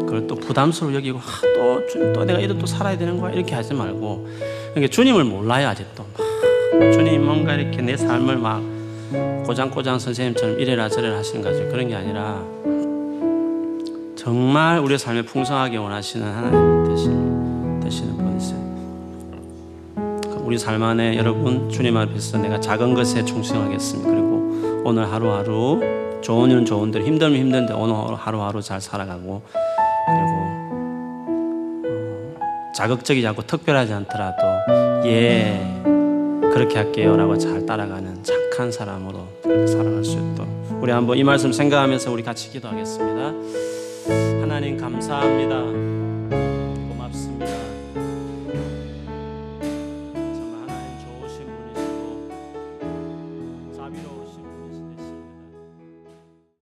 그걸 0.00 0.26
또 0.26 0.34
부담스러워 0.34 0.92
여기고 0.94 1.20
아, 1.20 1.22
또, 1.54 1.86
주님, 1.86 2.12
또 2.12 2.24
내가 2.24 2.40
이래 2.40 2.58
또 2.58 2.66
살아야 2.66 2.98
되는 2.98 3.20
거야? 3.20 3.32
이렇게 3.32 3.54
하지 3.54 3.72
말고. 3.72 4.26
그러니까 4.70 4.90
주님을 4.90 5.22
몰라요 5.22 5.68
아직도 5.68 6.04
막 6.04 6.92
주님 6.92 7.24
뭔가 7.24 7.54
이렇게 7.54 7.80
내 7.80 7.96
삶을 7.96 8.36
막 8.36 8.64
고장고장 9.46 10.00
선생님처럼 10.00 10.58
이래라 10.58 10.88
저래라 10.88 11.18
하시는 11.18 11.40
거죠 11.40 11.68
그런 11.68 11.86
게 11.86 11.94
아니라 11.94 12.42
정말 14.16 14.80
우리의 14.80 14.98
삶에 14.98 15.22
풍성하게 15.22 15.76
원하시는 15.76 16.26
하나님 16.26 16.88
되시는, 16.88 17.28
되 17.28 17.33
우리 20.44 20.58
삶 20.58 20.82
안에 20.82 21.16
여러분 21.16 21.70
주님 21.70 21.96
앞에서 21.96 22.36
내가 22.38 22.60
작은 22.60 22.92
것에 22.94 23.24
충성하겠습니다 23.24 24.10
그리고 24.10 24.82
오늘 24.84 25.10
하루하루 25.10 25.80
좋은 26.20 26.50
일은 26.50 26.66
좋은데 26.66 27.00
힘들면 27.00 27.38
힘든데 27.38 27.72
오늘 27.72 28.14
하루하루 28.14 28.60
잘 28.60 28.80
살아가고 28.80 29.42
그리고 30.06 30.28
어, 31.86 32.72
자극적이지 32.76 33.26
않고 33.26 33.42
특별하지 33.42 33.94
않더라도 33.94 34.42
예 35.06 35.82
그렇게 36.52 36.76
할게요라고 36.76 37.38
잘 37.38 37.64
따라가는 37.64 38.22
착한 38.22 38.70
사람으로 38.70 39.26
살아갈 39.66 40.04
수 40.04 40.18
있도록 40.18 40.46
우리 40.82 40.92
한번 40.92 41.16
이 41.16 41.24
말씀 41.24 41.52
생각하면서 41.52 42.12
우리 42.12 42.22
같이 42.22 42.50
기도하겠습니다. 42.50 43.32
하나님 44.42 44.76
감사합니다. 44.76 45.93